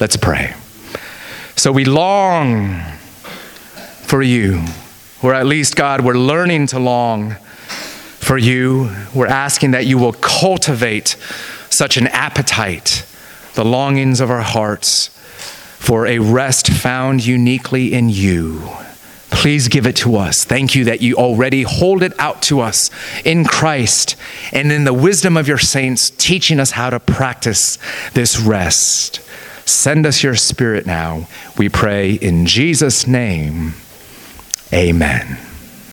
Let's 0.00 0.16
pray. 0.16 0.54
So 1.56 1.72
we 1.72 1.84
long 1.84 2.80
for 4.02 4.22
you, 4.22 4.64
or 5.22 5.34
at 5.34 5.46
least, 5.46 5.74
God, 5.76 6.02
we're 6.02 6.14
learning 6.14 6.68
to 6.68 6.78
long 6.78 7.34
for 8.20 8.38
you. 8.38 8.94
We're 9.14 9.26
asking 9.26 9.72
that 9.72 9.86
you 9.86 9.98
will 9.98 10.12
cultivate 10.12 11.16
such 11.70 11.96
an 11.96 12.06
appetite, 12.06 13.04
the 13.54 13.64
longings 13.64 14.20
of 14.20 14.30
our 14.30 14.42
hearts 14.42 15.08
for 15.78 16.06
a 16.06 16.18
rest 16.18 16.68
found 16.68 17.24
uniquely 17.24 17.92
in 17.92 18.08
you. 18.08 18.68
Please 19.30 19.68
give 19.68 19.86
it 19.86 19.96
to 19.96 20.16
us. 20.16 20.44
Thank 20.44 20.74
you 20.74 20.84
that 20.84 21.02
you 21.02 21.16
already 21.16 21.62
hold 21.62 22.02
it 22.02 22.12
out 22.18 22.42
to 22.42 22.60
us 22.60 22.90
in 23.24 23.44
Christ 23.44 24.16
and 24.52 24.72
in 24.72 24.84
the 24.84 24.94
wisdom 24.94 25.36
of 25.36 25.46
your 25.46 25.58
saints, 25.58 26.10
teaching 26.10 26.58
us 26.58 26.72
how 26.72 26.90
to 26.90 26.98
practice 26.98 27.78
this 28.14 28.38
rest. 28.40 29.20
Send 29.68 30.06
us 30.06 30.22
your 30.22 30.34
spirit 30.34 30.86
now, 30.86 31.28
we 31.58 31.68
pray 31.68 32.12
in 32.12 32.46
Jesus' 32.46 33.06
name. 33.06 33.74
Amen. 34.72 35.47